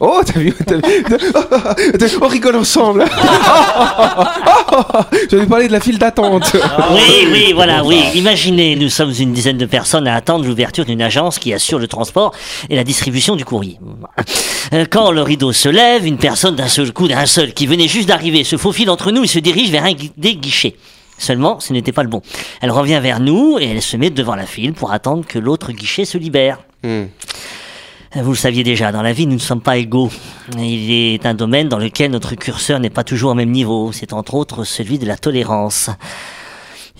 Oh, 0.00 0.20
t'as 0.24 0.38
vu, 0.40 0.54
t'as 0.66 0.76
vu 0.76 2.12
On 2.22 2.28
rigole 2.28 2.56
ensemble 2.56 3.04
Je 5.30 5.36
vais 5.36 5.46
parler 5.46 5.68
de 5.68 5.72
la 5.72 5.80
file 5.80 5.98
d'attente 5.98 6.52
Oui, 6.92 7.26
oui, 7.30 7.52
voilà, 7.56 7.84
oui. 7.84 8.02
Imaginez, 8.14 8.76
nous 8.76 8.88
sommes 8.88 9.12
une 9.18 9.32
dizaine 9.32 9.58
de 9.58 9.66
personnes 9.66 10.06
à 10.06 10.14
attendre 10.14 10.46
l'ouverture 10.46 10.84
d'une 10.84 11.02
agence 11.02 11.38
qui 11.38 11.52
assure 11.52 11.78
le 11.78 11.88
transport 11.88 12.32
et 12.68 12.76
la 12.76 12.84
distribution 12.84 13.36
du 13.36 13.44
courrier. 13.44 13.78
Euh, 14.72 14.84
Quand 14.90 15.10
le 15.10 15.22
rideau 15.22 15.52
se 15.52 15.68
lève, 15.68 16.06
une 16.06 16.18
personne 16.18 16.56
d'un 16.56 16.68
seul 16.68 16.92
coup, 16.92 17.08
d'un 17.08 17.26
seul, 17.26 17.52
qui 17.52 17.66
venait 17.66 17.88
juste 17.88 18.08
d'arriver, 18.08 18.44
se 18.44 18.56
faufile 18.56 18.90
entre 18.90 19.10
nous 19.10 19.24
et 19.24 19.28
se 19.28 19.38
dirige 19.38 19.70
vers 19.70 19.84
un 19.84 19.92
des 20.16 20.36
guichets. 20.36 20.76
Seulement, 21.18 21.60
ce 21.60 21.72
n'était 21.72 21.92
pas 21.92 22.02
le 22.02 22.08
bon. 22.08 22.20
Elle 22.60 22.70
revient 22.70 22.98
vers 23.00 23.20
nous 23.20 23.58
et 23.60 23.66
elle 23.66 23.82
se 23.82 23.96
met 23.96 24.10
devant 24.10 24.34
la 24.34 24.46
file 24.46 24.72
pour 24.72 24.92
attendre 24.92 25.24
que 25.26 25.38
l'autre 25.38 25.72
guichet 25.72 26.04
se 26.04 26.18
libère. 26.18 26.58
Hmm. 26.82 27.04
Vous 28.14 28.32
le 28.32 28.36
saviez 28.36 28.62
déjà, 28.62 28.92
dans 28.92 29.00
la 29.00 29.14
vie, 29.14 29.26
nous 29.26 29.34
ne 29.34 29.38
sommes 29.38 29.62
pas 29.62 29.78
égaux. 29.78 30.10
Il 30.58 30.90
est 30.90 31.24
un 31.24 31.32
domaine 31.32 31.70
dans 31.70 31.78
lequel 31.78 32.10
notre 32.10 32.34
curseur 32.34 32.78
n'est 32.78 32.90
pas 32.90 33.04
toujours 33.04 33.30
au 33.30 33.34
même 33.34 33.50
niveau. 33.50 33.90
C'est 33.90 34.12
entre 34.12 34.34
autres 34.34 34.64
celui 34.64 34.98
de 34.98 35.06
la 35.06 35.16
tolérance. 35.16 35.88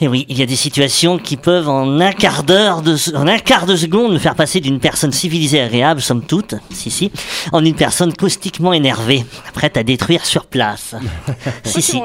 Et 0.01 0.09
oui, 0.09 0.25
il 0.29 0.39
y 0.39 0.43
a 0.43 0.47
des 0.47 0.57
situations 0.57 1.19
qui 1.19 1.37
peuvent 1.37 1.69
en 1.69 2.01
un 2.01 2.13
quart 2.13 2.45
d'heure, 2.45 2.81
de, 2.81 2.97
en 3.15 3.27
un 3.29 3.39
quart 3.39 3.67
de 3.67 3.77
seconde, 3.77 4.15
me 4.15 4.19
faire 4.19 4.35
passer 4.35 4.59
d'une 4.59 4.81
personne 4.81 5.13
civilisée 5.13 5.59
et 5.59 5.63
agréable, 5.63 6.01
somme 6.01 6.23
toute, 6.23 6.55
si 6.71 6.91
si, 6.91 7.13
en 7.53 7.63
une 7.63 7.75
personne 7.75 8.13
caustiquement 8.15 8.73
énervée, 8.73 9.25
prête 9.53 9.77
à 9.77 9.83
détruire 9.83 10.25
sur 10.25 10.47
place. 10.47 10.95
si 11.65 11.83
si. 11.83 12.01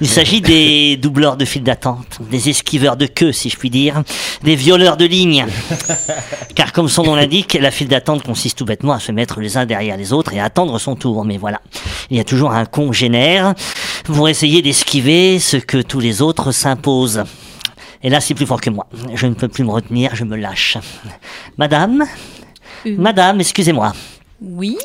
Il 0.00 0.08
s'agit 0.08 0.42
des 0.42 0.98
doubleurs 0.98 1.38
de 1.38 1.46
file 1.46 1.62
d'attente, 1.62 2.18
des 2.30 2.50
esquiveurs 2.50 2.96
de 2.96 3.06
queue, 3.06 3.32
si 3.32 3.48
je 3.48 3.56
puis 3.56 3.70
dire, 3.70 4.02
des 4.42 4.54
violeurs 4.54 4.98
de 4.98 5.06
ligne. 5.06 5.46
Car 6.54 6.72
comme 6.72 6.88
son 6.88 7.04
nom 7.04 7.14
l'indique, 7.14 7.58
la 7.60 7.70
file 7.70 7.88
d'attente 7.88 8.22
consiste 8.22 8.58
tout 8.58 8.66
bêtement 8.66 8.92
à 8.92 9.00
se 9.00 9.12
mettre 9.12 9.40
les 9.40 9.56
uns 9.56 9.64
derrière 9.64 9.96
les 9.96 10.12
autres 10.12 10.34
et 10.34 10.40
à 10.40 10.44
attendre 10.44 10.78
son 10.78 10.94
tour. 10.94 11.24
Mais 11.24 11.38
voilà, 11.38 11.62
il 12.10 12.18
y 12.18 12.20
a 12.20 12.24
toujours 12.24 12.52
un 12.52 12.66
congénère 12.66 13.54
pour 14.04 14.28
essayer 14.28 14.62
d'esquiver 14.62 15.38
ce 15.38 15.56
que 15.56 15.78
tous 15.78 16.00
les 16.00 16.22
autres 16.22 16.52
s'imposent. 16.52 16.97
Et 18.02 18.10
là, 18.10 18.20
c'est 18.20 18.34
plus 18.34 18.46
fort 18.46 18.60
que 18.60 18.70
moi. 18.70 18.86
Je 19.14 19.26
ne 19.26 19.34
peux 19.34 19.48
plus 19.48 19.64
me 19.64 19.70
retenir, 19.70 20.14
je 20.14 20.24
me 20.24 20.36
lâche. 20.36 20.78
Madame 21.56 22.04
Madame, 22.86 23.40
excusez-moi. 23.40 23.92
Oui 24.40 24.78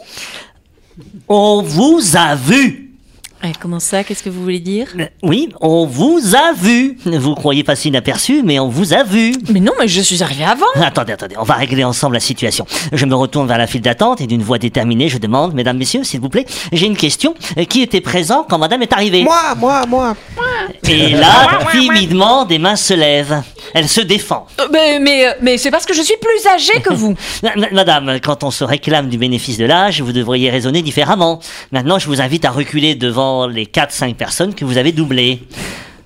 On 1.28 1.62
vous 1.62 2.02
a 2.16 2.36
vu 2.36 2.93
Comment 3.60 3.80
ça 3.82 4.04
Qu'est-ce 4.04 4.24
que 4.24 4.30
vous 4.30 4.42
voulez 4.42 4.60
dire? 4.60 4.88
Euh, 5.00 5.06
Oui, 5.22 5.50
on 5.60 5.86
vous 5.86 6.20
a 6.36 6.54
vu. 6.54 6.98
Vous 7.06 7.36
croyez 7.36 7.64
passer 7.64 7.90
inaperçu, 7.90 8.42
mais 8.44 8.58
on 8.60 8.70
vous 8.70 8.94
a 8.94 9.04
vu. 9.04 9.34
Mais 9.50 9.60
non, 9.60 9.74
mais 9.80 9.88
je 9.88 10.00
suis 10.02 10.24
arrivée 10.24 10.46
avant 10.46 10.66
Attendez, 10.76 11.12
attendez, 11.14 11.36
on 11.38 11.44
va 11.44 11.56
régler 11.56 11.84
ensemble 11.84 12.14
la 12.14 12.20
situation. 12.22 12.66
Je 12.94 13.06
me 13.06 13.16
retourne 13.16 13.48
vers 13.48 13.58
la 13.58 13.68
file 13.68 13.82
d'attente 13.82 14.22
et 14.22 14.28
d'une 14.28 14.42
voix 14.44 14.60
déterminée, 14.60 15.10
je 15.10 15.18
demande, 15.18 15.54
mesdames, 15.54 15.78
messieurs, 15.78 16.04
s'il 16.06 16.22
vous 16.22 16.30
plaît, 16.30 16.46
j'ai 16.72 16.86
une 16.86 16.96
question. 16.98 17.34
Qui 17.70 17.82
était 17.82 18.02
présent 18.02 18.46
quand 18.50 18.58
madame 18.58 18.82
est 18.82 18.94
arrivée? 18.94 19.24
Moi, 19.24 19.56
moi, 19.58 19.86
moi 19.88 20.16
Et 20.88 21.10
là, 21.10 21.60
timidement, 21.72 22.46
des 22.46 22.60
mains 22.60 22.76
se 22.78 22.94
lèvent. 22.94 23.42
Elle 23.74 23.90
se 23.90 24.02
défend. 24.02 24.46
Euh, 24.62 24.68
Mais, 24.72 25.00
mais, 25.00 25.28
euh, 25.28 25.32
mais 25.42 25.58
c'est 25.58 25.72
parce 25.72 25.86
que 25.86 25.94
je 25.94 26.02
suis 26.02 26.16
plus 26.18 26.48
âgée 26.48 26.82
que 26.82 26.94
vous 26.94 27.16
Ma- 27.44 27.56
ma- 27.56 27.72
Madame, 27.72 28.20
quand 28.22 28.44
on 28.44 28.52
se 28.52 28.64
réclame 28.64 29.10
du 29.10 29.18
bénéfice 29.18 29.58
de 29.58 29.66
l'âge, 29.66 30.02
vous 30.02 30.12
devriez 30.12 30.50
raisonner 30.50 30.82
différemment. 30.82 31.40
Maintenant, 31.72 31.98
je 31.98 32.08
vous 32.08 32.22
invite 32.22 32.46
à 32.46 32.52
reculer 32.52 32.94
devant 32.96 33.33
les 33.48 33.66
4-5 33.66 34.16
personnes 34.16 34.56
que 34.56 34.66
vous 34.66 34.78
avez 34.78 34.92
doublées. 34.92 35.40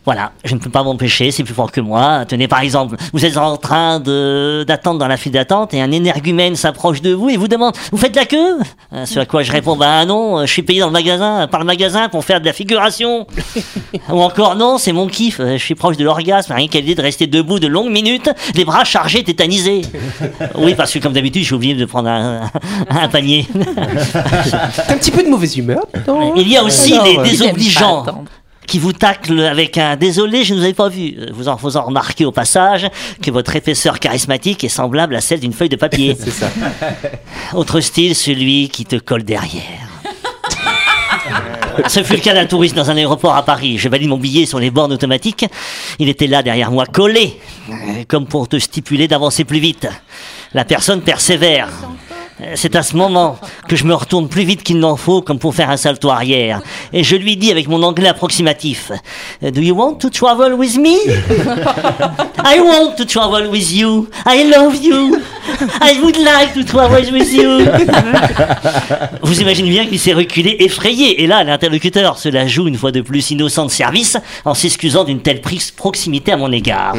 Voilà, 0.07 0.31
je 0.45 0.55
ne 0.55 0.59
peux 0.61 0.69
pas 0.69 0.83
m'empêcher, 0.83 1.31
c'est 1.31 1.43
plus 1.43 1.53
fort 1.53 1.69
que 1.69 1.81
moi. 1.81 2.23
Tenez, 2.25 2.47
par 2.47 2.61
exemple, 2.61 2.95
vous 3.11 3.25
êtes 3.25 3.35
en 3.35 3.57
train 3.57 3.99
d'attendre 3.99 4.99
dans 4.99 5.07
la 5.09 5.17
file 5.17 5.33
d'attente 5.33 5.73
et 5.73 5.81
un 5.81 5.91
énergumène 5.91 6.55
s'approche 6.55 7.01
de 7.01 7.11
vous 7.13 7.27
et 7.29 7.35
vous 7.35 7.49
demande 7.49 7.73
Vous 7.91 7.97
faites 7.97 8.15
la 8.15 8.23
queue? 8.23 8.57
Euh, 8.93 9.05
Ce 9.05 9.19
à 9.19 9.25
quoi 9.25 9.43
je 9.43 9.51
réponds 9.51 9.75
Bah 9.75 10.05
non, 10.05 10.45
je 10.45 10.49
suis 10.53 10.61
payé 10.63 10.79
dans 10.79 10.85
le 10.85 10.93
magasin, 10.93 11.49
par 11.51 11.59
le 11.59 11.65
magasin 11.65 12.07
pour 12.07 12.23
faire 12.23 12.39
de 12.39 12.45
la 12.45 12.53
figuration. 12.53 13.27
Ou 14.09 14.21
encore 14.21 14.55
non, 14.55 14.77
c'est 14.77 14.93
mon 14.93 15.07
kiff, 15.07 15.41
euh, 15.41 15.57
je 15.57 15.63
suis 15.65 15.75
proche 15.75 15.97
de 15.97 16.05
l'orgasme, 16.05 16.53
rien 16.53 16.69
qu'à 16.69 16.79
l'idée 16.79 16.95
de 16.95 17.01
rester 17.01 17.27
debout 17.27 17.59
de 17.59 17.67
longues 17.67 17.91
minutes, 17.91 18.29
les 18.55 18.63
bras 18.63 18.85
chargés, 18.85 19.25
tétanisés. 19.25 19.81
Oui, 20.57 20.73
parce 20.73 20.93
que 20.93 20.99
comme 20.99 21.11
d'habitude, 21.11 21.43
j'ai 21.43 21.53
oublié 21.53 21.73
de 21.75 21.83
prendre 21.83 22.07
un, 22.07 22.49
un 22.89 23.07
panier. 23.09 23.45
Un 24.87 24.97
petit 24.97 25.11
peu 25.11 25.21
de 25.21 25.27
mauvaise 25.27 25.57
humeur 25.57 25.85
non? 26.07 26.33
Il 26.37 26.47
y 26.47 26.55
a 26.55 26.63
aussi 26.63 26.93
les 27.03 27.17
euh, 27.17 27.23
désobligeants 27.23 28.05
qui 28.67 28.79
vous 28.79 28.93
taclent 28.93 29.41
avec 29.41 29.77
un 29.77 29.95
désolé, 29.95 30.43
je 30.43 30.53
ne 30.53 30.59
vous 30.59 30.65
avais 30.65 30.73
pas 30.73 30.89
vu, 30.89 31.15
vous 31.33 31.47
en 31.47 31.57
faisant 31.57 31.83
remarquer 31.83 32.25
au 32.25 32.31
passage 32.31 32.87
que 33.21 33.31
votre 33.31 33.55
épaisseur 33.55 33.99
charismatique 33.99 34.63
est 34.63 34.69
semblable 34.69 35.15
à 35.15 35.21
celle 35.21 35.39
d'une 35.39 35.53
feuille 35.53 35.69
de 35.69 35.77
papier. 35.77 36.15
C'est 36.19 36.31
ça. 36.31 36.49
Autre 37.53 37.79
style, 37.79 38.13
celui 38.13 38.69
qui 38.69 38.85
te 38.85 38.97
colle 38.97 39.23
derrière. 39.23 39.63
Ce 41.87 42.03
fut 42.03 42.13
le 42.13 42.19
cas 42.19 42.33
d'un 42.33 42.45
touriste 42.45 42.75
dans 42.75 42.89
un 42.89 42.97
aéroport 42.97 43.35
à 43.35 43.43
Paris. 43.43 43.77
Je 43.77 43.87
valide 43.87 44.09
mon 44.09 44.17
billet 44.17 44.45
sur 44.45 44.59
les 44.59 44.71
bornes 44.71 44.91
automatiques. 44.91 45.45
Il 45.99 46.09
était 46.09 46.27
là 46.27 46.41
derrière 46.41 46.71
moi, 46.71 46.85
collé, 46.85 47.39
euh, 47.69 47.73
comme 48.07 48.25
pour 48.25 48.47
te 48.47 48.57
stipuler 48.57 49.07
d'avancer 49.07 49.43
plus 49.43 49.59
vite. 49.59 49.87
La 50.53 50.65
personne 50.65 51.01
persévère. 51.01 51.69
Euh, 52.41 52.53
C'est 52.55 52.75
à 52.75 52.83
ce 52.83 52.95
moment 52.95 53.37
que 53.67 53.75
je 53.75 53.83
me 53.83 53.93
retourne 53.93 54.27
plus 54.27 54.43
vite 54.43 54.63
qu'il 54.63 54.79
n'en 54.79 54.95
faut, 54.95 55.21
comme 55.21 55.39
pour 55.39 55.55
faire 55.55 55.69
un 55.69 55.77
salto 55.77 56.09
arrière. 56.09 56.61
Et 56.93 57.03
je 57.03 57.15
lui 57.15 57.37
dis 57.37 57.51
avec 57.51 57.67
mon 57.67 57.81
anglais 57.83 58.07
approximatif 58.09 58.91
euh, 59.43 59.51
Do 59.51 59.61
you 59.61 59.75
want 59.75 59.95
to 59.95 60.09
travel 60.09 60.53
with 60.53 60.77
me? 60.77 60.95
I 62.45 62.59
want 62.59 62.95
to 62.97 63.05
travel 63.05 63.49
with 63.49 63.71
you. 63.71 64.07
I 64.25 64.43
love 64.49 64.75
you. 64.75 65.17
I 65.81 65.99
would 66.01 66.17
like 66.17 66.53
to 66.53 66.63
travel 66.63 67.03
with 67.11 67.33
you. 67.33 67.65
Vous 69.23 69.41
imaginez 69.41 69.69
bien 69.69 69.85
qu'il 69.85 69.99
s'est 69.99 70.13
reculé, 70.13 70.57
effrayé. 70.59 71.23
Et 71.23 71.27
là, 71.27 71.43
l'interlocuteur 71.43 72.17
se 72.17 72.29
la 72.29 72.47
joue 72.47 72.67
une 72.67 72.77
fois 72.77 72.91
de 72.91 73.01
plus 73.01 73.31
innocent 73.31 73.65
de 73.65 73.71
service 73.71 74.17
en 74.45 74.53
s'excusant 74.53 75.03
d'une 75.03 75.21
telle 75.21 75.41
proximité 75.75 76.31
à 76.31 76.37
mon 76.37 76.51
égard. 76.51 76.95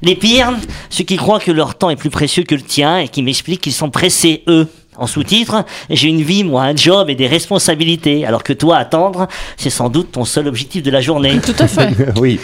Les 0.00 0.14
pires, 0.16 0.52
ceux 0.90 1.04
qui 1.04 1.16
croient 1.16 1.40
que 1.40 1.52
leur 1.52 1.74
temps 1.74 1.90
est 1.90 1.96
plus 1.96 2.10
précieux 2.10 2.44
que 2.44 2.54
le 2.54 2.62
tien 2.62 2.98
et 2.98 3.08
qui 3.08 3.22
m'expliquent 3.22 3.60
qu'ils 3.60 3.72
sont 3.72 3.90
pressés, 3.90 4.42
eux. 4.48 4.61
En 4.98 5.06
sous-titre, 5.06 5.64
j'ai 5.88 6.08
une 6.08 6.20
vie, 6.20 6.44
moi, 6.44 6.64
un 6.64 6.76
job 6.76 7.08
et 7.08 7.14
des 7.14 7.26
responsabilités, 7.26 8.26
alors 8.26 8.42
que 8.42 8.52
toi, 8.52 8.76
attendre, 8.76 9.26
c'est 9.56 9.70
sans 9.70 9.88
doute 9.88 10.12
ton 10.12 10.26
seul 10.26 10.46
objectif 10.48 10.82
de 10.82 10.90
la 10.90 11.00
journée. 11.00 11.38
Tout 11.42 11.54
à 11.58 11.66
fait. 11.66 11.88
oui. 12.20 12.38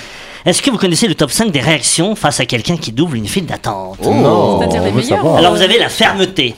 Est-ce 0.46 0.62
que 0.62 0.70
vous 0.70 0.78
connaissez 0.78 1.08
le 1.08 1.14
top 1.14 1.30
5 1.30 1.50
des 1.50 1.60
réactions 1.60 2.14
face 2.14 2.40
à 2.40 2.46
quelqu'un 2.46 2.78
qui 2.78 2.90
double 2.92 3.18
une 3.18 3.26
file 3.26 3.44
d'attente? 3.44 4.00
Non, 4.02 4.58
C'est-à-dire 4.60 4.82
les 4.82 4.88
on 4.90 4.92
veut 4.94 5.00
meilleurs. 5.02 5.18
savoir. 5.18 5.36
Alors 5.36 5.54
vous 5.54 5.60
avez 5.60 5.78
la 5.78 5.90
fermeté, 5.90 6.54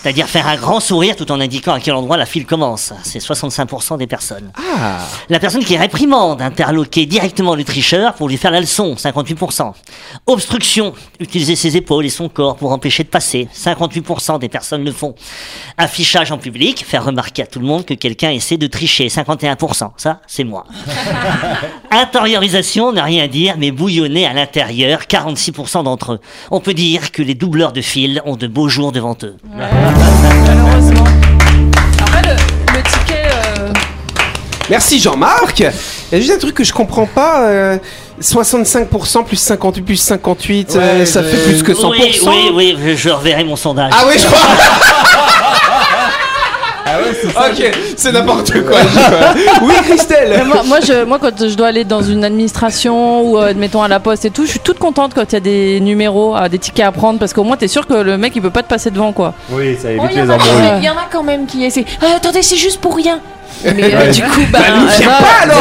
c'est-à-dire 0.00 0.26
faire 0.28 0.46
un 0.48 0.56
grand 0.56 0.80
sourire 0.80 1.16
tout 1.16 1.30
en 1.32 1.40
indiquant 1.40 1.72
à 1.72 1.80
quel 1.80 1.94
endroit 1.94 2.16
la 2.16 2.26
file 2.26 2.46
commence. 2.46 2.92
C'est 3.04 3.18
65% 3.20 3.98
des 3.98 4.06
personnes. 4.06 4.52
Ah, 4.56 4.98
La 5.28 5.38
personne 5.38 5.64
qui 5.64 5.76
réprimande, 5.76 6.42
interloquer 6.42 7.06
directement 7.06 7.54
le 7.54 7.64
tricheur 7.64 8.14
pour 8.14 8.28
lui 8.28 8.36
faire 8.36 8.50
la 8.50 8.60
leçon, 8.60 8.94
58%. 8.94 9.72
Obstruction, 10.26 10.94
utiliser 11.20 11.56
ses 11.56 11.76
épaules 11.76 12.06
et 12.06 12.10
son 12.10 12.28
corps 12.28 12.56
pour 12.56 12.72
empêcher 12.72 13.04
de 13.04 13.08
passer, 13.08 13.48
58% 13.54 14.38
des 14.38 14.48
personnes 14.48 14.84
le 14.84 14.92
font. 14.92 15.14
Affichage 15.78 16.32
en 16.32 16.38
public, 16.38 16.84
faire 16.86 17.04
remarquer 17.04 17.42
à 17.42 17.46
tout 17.46 17.60
le 17.60 17.66
monde 17.66 17.84
que 17.84 17.94
quelqu'un 17.94 18.30
essaie 18.30 18.56
de 18.56 18.66
tricher, 18.66 19.08
51%. 19.08 19.90
Ça, 19.96 20.20
c'est 20.26 20.44
moi. 20.44 20.64
Intériorisation, 21.90 22.92
ne 22.92 23.00
rien 23.00 23.26
dire, 23.28 23.56
mais 23.58 23.70
bouillonner 23.70 24.26
à 24.26 24.32
l'intérieur, 24.32 25.02
46% 25.02 25.84
d'entre 25.84 26.14
eux. 26.14 26.20
On 26.50 26.60
peut 26.60 26.74
dire 26.74 27.12
que 27.12 27.22
les 27.22 27.34
doubleurs 27.34 27.72
de 27.72 27.80
fil 27.80 28.22
ont 28.24 28.36
de 28.36 28.46
beaux 28.46 28.68
jours 28.68 28.92
devant 28.92 29.16
eux. 29.22 29.36
Malheureusement. 29.70 31.04
Après, 32.00 32.22
le, 32.22 32.74
le 32.76 32.82
ticket. 32.82 33.28
euh, 33.58 33.68
merci 34.70 34.98
Jean-Marc. 35.00 35.60
Il 35.60 35.64
y 36.12 36.16
a 36.16 36.20
juste 36.20 36.32
un 36.32 36.38
truc 36.38 36.54
que 36.54 36.64
je 36.64 36.72
comprends 36.72 37.06
pas. 37.06 37.42
euh, 37.48 37.78
65% 38.20 39.24
plus 39.24 39.36
58 39.36 39.82
plus 39.82 39.96
58, 39.96 40.76
euh, 40.76 40.98
Ouais, 41.00 41.06
ça 41.06 41.22
je- 41.22 41.28
fait 41.28 41.38
plus 41.38 41.62
que 41.62 41.72
100%. 41.72 41.90
Oui, 41.90 42.20
oui, 42.26 42.52
oui, 42.54 42.76
je, 42.92 42.94
je 42.96 43.08
reverrai 43.10 43.42
mon 43.42 43.56
sondage. 43.56 43.92
Ah 43.96 44.04
oui, 44.06 44.14
je 44.16 44.26
crois. 44.26 44.38
Ah 46.84 46.98
ouais, 46.98 47.16
c'est 47.20 47.30
ça. 47.30 47.46
ok, 47.50 47.72
c'est 47.96 48.12
n'importe 48.12 48.52
quoi. 48.64 48.78
Oui, 49.62 49.74
Christelle. 49.84 50.44
moi, 50.46 50.62
moi, 50.66 50.78
je, 50.80 51.04
moi, 51.04 51.18
quand 51.20 51.30
je 51.48 51.54
dois 51.54 51.68
aller 51.68 51.84
dans 51.84 52.02
une 52.02 52.24
administration 52.24 53.22
ou, 53.22 53.38
euh, 53.38 53.50
admettons, 53.50 53.82
à 53.82 53.88
la 53.88 54.00
poste 54.00 54.24
et 54.24 54.30
tout, 54.30 54.44
je 54.44 54.50
suis 54.50 54.60
toute 54.60 54.78
contente 54.78 55.12
quand 55.14 55.24
il 55.30 55.32
y 55.32 55.36
a 55.36 55.40
des 55.40 55.80
numéros, 55.80 56.36
euh, 56.36 56.48
des 56.48 56.58
tickets 56.58 56.84
à 56.86 56.92
prendre 56.92 57.18
parce 57.18 57.32
qu'au 57.32 57.44
moins, 57.44 57.56
t'es 57.56 57.68
sûr 57.68 57.86
que 57.86 57.94
le 57.94 58.18
mec, 58.18 58.32
il 58.36 58.42
peut 58.42 58.50
pas 58.50 58.62
te 58.62 58.68
passer 58.68 58.90
devant, 58.90 59.12
quoi. 59.12 59.34
Oui, 59.50 59.76
ça 59.80 59.88
Oh, 59.98 60.04
évite 60.04 60.16
les 60.16 60.30
embrouilles. 60.30 60.50
il 60.78 60.84
y 60.84 60.88
en 60.90 60.94
a 60.94 61.06
quand 61.10 61.22
même 61.22 61.46
qui 61.46 61.64
essaient. 61.64 61.84
Ah, 62.02 62.06
attendez, 62.16 62.42
c'est 62.42 62.56
juste 62.56 62.80
pour 62.80 62.96
rien. 62.96 63.20
Mais 63.64 63.94
euh, 63.94 64.10
du 64.10 64.22
coup, 64.22 64.40
bah, 64.50 64.58
Bah, 64.60 64.74
euh, 64.74 65.04
bah, 65.06 65.18
pas 65.20 65.42
alors 65.44 65.58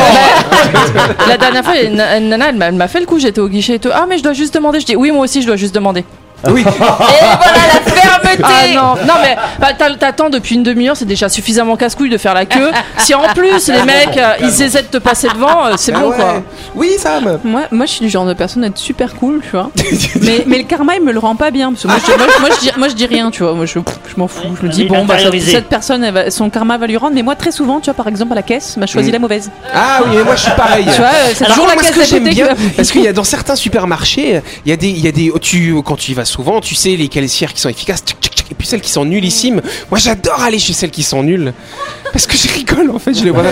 bah, 0.74 1.26
La 1.28 1.38
dernière 1.38 1.64
fois, 1.64 1.80
une, 1.82 2.00
une 2.02 2.30
nana, 2.30 2.50
elle 2.50 2.74
m'a 2.74 2.88
fait 2.88 3.00
le 3.00 3.06
coup, 3.06 3.20
j'étais 3.20 3.42
au 3.42 3.48
guichet 3.50 3.76
et 3.76 3.80
tout. 3.80 3.90
Ah, 3.94 4.06
mais 4.08 4.18
je 4.18 4.24
dois 4.24 4.34
juste 4.34 4.54
demander. 4.56 4.80
Je 4.80 4.86
dis, 4.86 4.96
oui, 4.96 5.12
moi 5.12 5.26
aussi, 5.26 5.42
je 5.42 5.48
dois 5.48 5.56
juste 5.58 5.76
demander. 5.76 6.04
Oui. 6.50 6.62
et 6.62 6.64
voilà 6.64 7.62
la 7.74 7.92
fermeté. 7.92 8.44
Ah 8.44 8.74
non, 8.74 8.96
non 9.06 9.14
mais 9.22 9.36
bah, 9.60 9.74
t'attends 10.00 10.30
depuis 10.30 10.56
une 10.56 10.64
demi-heure, 10.64 10.96
c'est 10.98 11.06
déjà 11.06 11.30
suffisamment 11.30 11.76
casse-couille 11.76 12.10
de 12.10 12.18
faire 12.18 12.34
la 12.34 12.46
queue. 12.46 12.72
Si 12.98 13.14
en 13.14 13.24
plus 13.36 13.68
les 13.68 13.84
mecs 13.84 14.18
euh, 14.18 14.34
ils 14.42 14.62
essaient 14.62 14.82
de 14.84 14.88
te 14.88 14.98
passer 14.98 15.28
devant, 15.30 15.66
euh, 15.68 15.74
c'est 15.78 15.94
Ah 15.96 16.00
bon 16.00 16.10
ouais. 16.10 16.16
quoi. 16.16 16.44
Oui, 16.76 16.92
Sam. 16.98 17.40
Moi, 17.44 17.62
moi, 17.72 17.86
je 17.86 17.92
suis 17.92 18.02
du 18.02 18.10
genre 18.10 18.26
de 18.26 18.34
personne 18.34 18.64
à 18.64 18.68
être 18.68 18.78
super 18.78 19.16
cool, 19.16 19.42
tu 19.44 19.50
vois. 19.52 19.70
mais, 20.22 20.44
mais 20.48 20.58
le 20.60 20.64
karma, 20.64 20.96
il 20.96 21.04
me 21.04 21.12
le 21.12 21.20
rend 21.20 21.36
pas 21.36 21.52
bien. 21.52 21.72
Parce 21.74 21.84
que 21.84 21.88
moi, 21.88 21.98
je, 22.00 22.18
moi, 22.18 22.28
je- 22.36 22.40
moi, 22.42 22.50
je 22.56 22.60
dis, 22.60 22.72
moi, 22.78 22.88
je 22.88 22.94
dis 22.94 23.06
rien, 23.06 23.30
tu 23.32 23.44
vois. 23.44 23.54
Moi, 23.54 23.66
je, 23.66 23.74
je 23.74 24.14
m'en 24.18 24.28
fous. 24.28 24.48
Je 24.60 24.66
me 24.66 24.72
dis, 24.72 24.86
bon, 24.86 25.06
bah, 25.06 25.16
cette, 25.40 25.68
personne, 25.68 26.04
elle 26.04 26.14
va- 26.14 26.32
son 26.32 26.50
karma 26.50 26.78
va 26.78 26.88
lui 26.88 26.98
rendre. 26.98 27.14
Mais 27.16 27.24
moi, 27.24 27.36
très 27.36 27.52
souvent, 27.52 27.80
tu 27.80 27.86
vois, 27.86 27.94
par 27.94 28.08
exemple, 28.08 28.32
à 28.32 28.36
la 28.36 28.42
caisse, 28.44 28.78
m'a 28.78 28.88
choisi 28.88 29.10
Mm. 29.10 29.14
la 29.14 29.20
mauvaise. 29.20 29.52
Ah 29.74 30.00
oui, 30.06 30.12
mais 30.16 30.24
moi 30.24 30.36
je 30.36 30.42
suis 30.44 30.52
pareil. 30.52 30.86
Tu 30.86 30.92
vois, 30.98 31.08
euh, 31.08 31.32
c'est 31.36 31.44
Alors, 31.46 31.56
toujours 31.58 31.68
la 31.70 31.74
moi, 31.76 31.84
ce 31.84 31.88
caisse 31.90 31.98
que 31.98 32.06
j'aime 32.06 32.30
bien, 32.30 32.48
parce 32.78 32.92
qu'il 32.92 33.02
y 33.04 33.08
a 33.08 33.14
dans 33.14 33.24
certains 33.24 33.56
supermarchés, 33.56 34.42
il 34.66 34.70
y 34.70 34.72
a 34.74 34.78
des, 34.78 34.90
il 34.90 35.00
y 35.04 35.08
a 35.08 35.12
des, 35.12 35.32
tu, 35.42 35.76
quand 35.84 35.96
tu 35.98 36.12
y 36.12 36.14
vas 36.14 36.26
souvent, 36.32 36.62
tu 36.62 36.76
sais 36.76 36.96
les 36.96 37.08
caissières 37.10 37.54
qui 37.54 37.62
sont 37.62 37.70
efficaces, 37.70 38.00
tchic, 38.06 38.18
tchic, 38.22 38.34
tchic, 38.36 38.52
et 38.52 38.56
puis 38.56 38.68
celles 38.68 38.82
qui 38.82 38.90
sont 38.92 39.06
nullissimes. 39.06 39.62
Moi, 39.90 40.00
j'adore 40.00 40.42
aller 40.42 40.60
chez 40.60 40.74
celles 40.74 40.92
qui 40.92 41.04
sont 41.04 41.24
nulles, 41.24 41.54
parce 42.14 42.26
que 42.26 42.36
je 42.38 42.48
rigole 42.54 42.90
en 42.92 43.00
fait, 43.00 43.14
je 43.14 43.24
les 43.24 43.32
vois 43.32 43.44
là, 43.44 43.52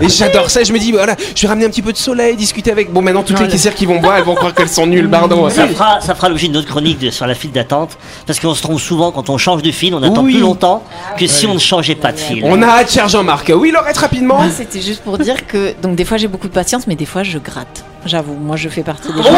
et 0.00 0.08
j'adore 0.08 0.50
ça. 0.50 0.62
Je 0.62 0.72
me 0.72 0.78
dis, 0.78 0.92
voilà, 0.92 1.16
je 1.34 1.42
vais 1.42 1.48
ramener 1.48 1.66
un 1.66 1.70
petit 1.70 1.82
peu 1.82 1.92
de 1.92 1.96
soleil, 1.98 2.36
discuter 2.36 2.70
avec. 2.70 2.92
Bon, 2.92 3.02
maintenant 3.02 3.22
toutes 3.22 3.40
les 3.40 3.48
caissières 3.48 3.74
qui 3.74 3.86
vont 3.86 4.00
voir, 4.00 4.16
elles 4.16 4.24
vont 4.24 4.34
croire 4.34 4.54
qu'elles 4.54 4.68
sont 4.68 4.86
nulles, 4.86 5.08
pardon. 5.10 5.48
Ça 5.50 5.66
fera, 5.66 6.00
ça 6.00 6.14
fera 6.14 6.28
l'objet 6.28 6.46
d'une 6.46 6.56
autre 6.56 6.68
chronique 6.68 6.98
de- 6.98 7.10
sur 7.10 7.26
la 7.26 7.34
file 7.34 7.52
d'attente, 7.52 7.98
parce 8.26 8.38
qu'on 8.40 8.54
se 8.54 8.62
trompe 8.62 8.80
souvent 8.80 9.10
quand 9.12 9.28
on 9.30 9.38
change 9.38 9.62
de 9.62 9.70
file, 9.72 9.94
on 9.94 10.02
attend 10.02 10.22
Oui. 10.22 10.32
plus 10.34 10.40
longtemps 10.40 10.82
que 11.18 11.26
si 11.26 11.46
on 11.46 11.54
ne 11.54 11.58
changeait 11.58 11.94
pas 11.96 12.12
de 12.12 12.18
file. 12.18 12.42
On 12.44 12.62
a 12.62 12.66
hâte, 12.66 12.90
cher 12.92 13.08
Jean-Marc. 13.08 13.52
Oui, 13.54 13.70
Laurette, 13.72 13.96
rapidement. 13.98 14.36
Moi, 14.36 14.46
c'était 14.56 14.80
juste 14.80 15.02
pour 15.02 15.18
dire 15.18 15.46
que 15.46 15.74
donc 15.82 15.96
des 15.96 16.04
fois 16.04 16.16
j'ai 16.16 16.28
beaucoup 16.28 16.48
de 16.48 16.52
patience, 16.52 16.86
mais 16.86 16.94
des 16.96 17.06
fois 17.06 17.22
je 17.22 17.38
gratte. 17.38 17.84
J'avoue, 18.06 18.34
moi 18.34 18.56
je 18.56 18.68
fais 18.68 18.82
partie 18.82 19.08
des 19.12 19.22
gens. 19.22 19.30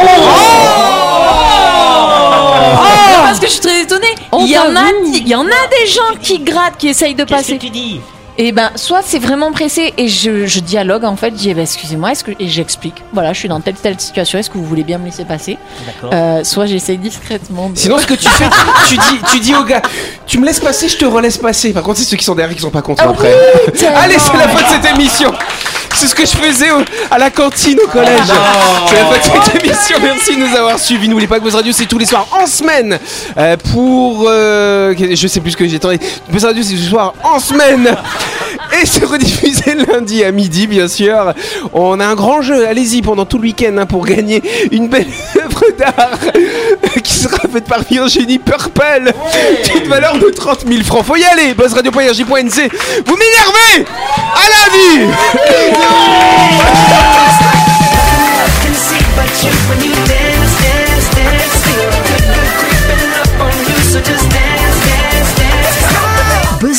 Non, 2.74 3.22
parce 3.24 3.38
que 3.40 3.46
je 3.46 3.52
suis 3.52 3.60
très 3.60 3.82
étonnée. 3.82 4.14
On 4.32 4.44
Il 4.44 4.50
y 4.50 4.58
en 4.58 4.62
a, 4.70 4.74
t'avoue. 4.74 5.12
il 5.14 5.28
y 5.28 5.34
en 5.34 5.44
a 5.46 5.66
des 5.80 5.86
gens 5.90 6.16
qui 6.20 6.38
grattent, 6.40 6.76
qui 6.78 6.88
essayent 6.88 7.14
de 7.14 7.24
Qu'est-ce 7.24 7.48
que 7.48 7.52
passer. 7.54 7.58
tu 7.58 7.70
dis 7.70 8.00
Et 8.38 8.52
ben, 8.52 8.70
soit 8.76 9.02
c'est 9.04 9.18
vraiment 9.18 9.52
pressé 9.52 9.92
et 9.98 10.08
je, 10.08 10.46
je 10.46 10.60
dialogue 10.60 11.04
en 11.04 11.16
fait, 11.16 11.30
je 11.30 11.36
dis 11.36 11.50
eh 11.50 11.54
ben, 11.54 11.62
excusez-moi, 11.62 12.12
est-ce 12.12 12.24
que 12.24 12.30
et 12.38 12.48
j'explique. 12.48 13.02
Voilà, 13.12 13.32
je 13.32 13.38
suis 13.40 13.48
dans 13.48 13.60
telle 13.60 13.74
telle 13.74 13.98
situation, 14.00 14.38
est-ce 14.38 14.48
que 14.50 14.56
vous 14.58 14.64
voulez 14.64 14.84
bien 14.84 14.98
me 14.98 15.04
laisser 15.06 15.24
passer 15.24 15.58
D'accord. 15.86 16.10
Euh, 16.14 16.44
Soit 16.44 16.66
j'essaye 16.66 16.96
discrètement. 16.98 17.68
de- 17.70 17.76
Sinon, 17.78 17.98
ce 17.98 18.06
que 18.06 18.14
tu 18.14 18.28
fais, 18.28 18.48
tu 18.88 18.96
dis, 18.96 19.18
tu 19.32 19.40
dis 19.40 19.54
au 19.54 19.64
gars, 19.64 19.82
tu 20.26 20.38
me 20.38 20.46
laisses 20.46 20.60
passer, 20.60 20.88
je 20.88 20.96
te 20.96 21.04
relaisse 21.04 21.36
passer. 21.38 21.72
Par 21.72 21.82
contre, 21.82 21.98
c'est 21.98 22.04
ceux 22.04 22.16
qui 22.16 22.24
sont 22.24 22.34
derrière 22.34 22.54
qui 22.54 22.62
sont 22.62 22.70
pas 22.70 22.82
contents 22.82 23.04
Ah 23.06 23.10
après. 23.10 23.34
oui. 23.74 23.86
Allez, 23.96 24.16
c'est 24.18 24.36
la 24.36 24.48
fin 24.48 24.62
de 24.62 24.82
cette 24.82 24.94
émission. 24.96 25.32
C'est 25.94 26.06
ce 26.06 26.14
que 26.14 26.22
je 26.24 26.30
faisais 26.36 26.70
au- 26.70 26.82
à 27.10 27.18
la 27.18 27.30
cantine 27.30 27.78
au 27.84 27.88
collège. 27.88 28.20
c'est 28.88 28.94
la 28.94 29.04
fin 29.06 29.38
de 29.38 29.44
cette 29.44 29.64
émission. 29.64 29.96
Merci 30.02 30.36
de 30.36 30.40
nous 30.40 30.56
avoir 30.56 30.78
suivis. 30.78 31.08
N'oubliez 31.08 31.28
pas 31.28 31.38
que 31.38 31.44
Buzz 31.44 31.54
Radio, 31.54 31.72
c'est 31.74 31.86
tous 31.86 31.98
les 31.98 32.06
soirs 32.06 32.26
en 32.32 32.46
semaine. 32.46 32.98
Euh, 33.36 33.56
pour. 33.72 34.26
euh, 34.28 34.94
je 34.98 35.26
sais 35.26 35.40
plus 35.40 35.50
ce 35.52 35.56
que 35.56 35.66
j'ai 35.68 35.78
tenté. 35.78 35.98
Buzz 36.30 36.44
Radio, 36.44 36.62
c'est 36.62 36.74
tous 36.74 36.80
les 36.82 36.88
soirs 36.88 37.14
en 37.22 37.38
semaine. 37.38 37.94
Et 38.80 38.86
c'est 38.86 39.04
rediffusé 39.04 39.74
lundi 39.74 40.24
à 40.24 40.30
midi, 40.32 40.66
bien 40.66 40.88
sûr. 40.88 41.34
On 41.72 41.98
a 42.00 42.06
un 42.06 42.14
grand 42.14 42.40
jeu. 42.40 42.66
Allez-y 42.66 43.02
pendant 43.02 43.24
tout 43.26 43.36
le 43.38 43.44
week-end 43.44 43.76
hein, 43.78 43.86
pour 43.86 44.06
gagner 44.06 44.42
une 44.70 44.88
belle 44.88 45.08
œuvre 45.36 45.64
d'art 45.78 46.18
qui 47.02 47.12
sera 47.14 47.39
faite 47.50 47.64
par 47.64 47.82
Virginie 47.82 48.38
Purple. 48.38 49.12
D'une 49.72 49.88
valeur 49.88 50.18
de 50.18 50.30
30 50.30 50.66
000 50.66 50.82
francs. 50.84 51.04
Faut 51.04 51.16
y 51.16 51.24
aller. 51.24 51.54
Buzzradio.rj.nc. 51.54 52.70
Vous 53.06 53.16
m'énervez. 53.16 53.86
À 54.34 54.46
lundi. 54.48 55.12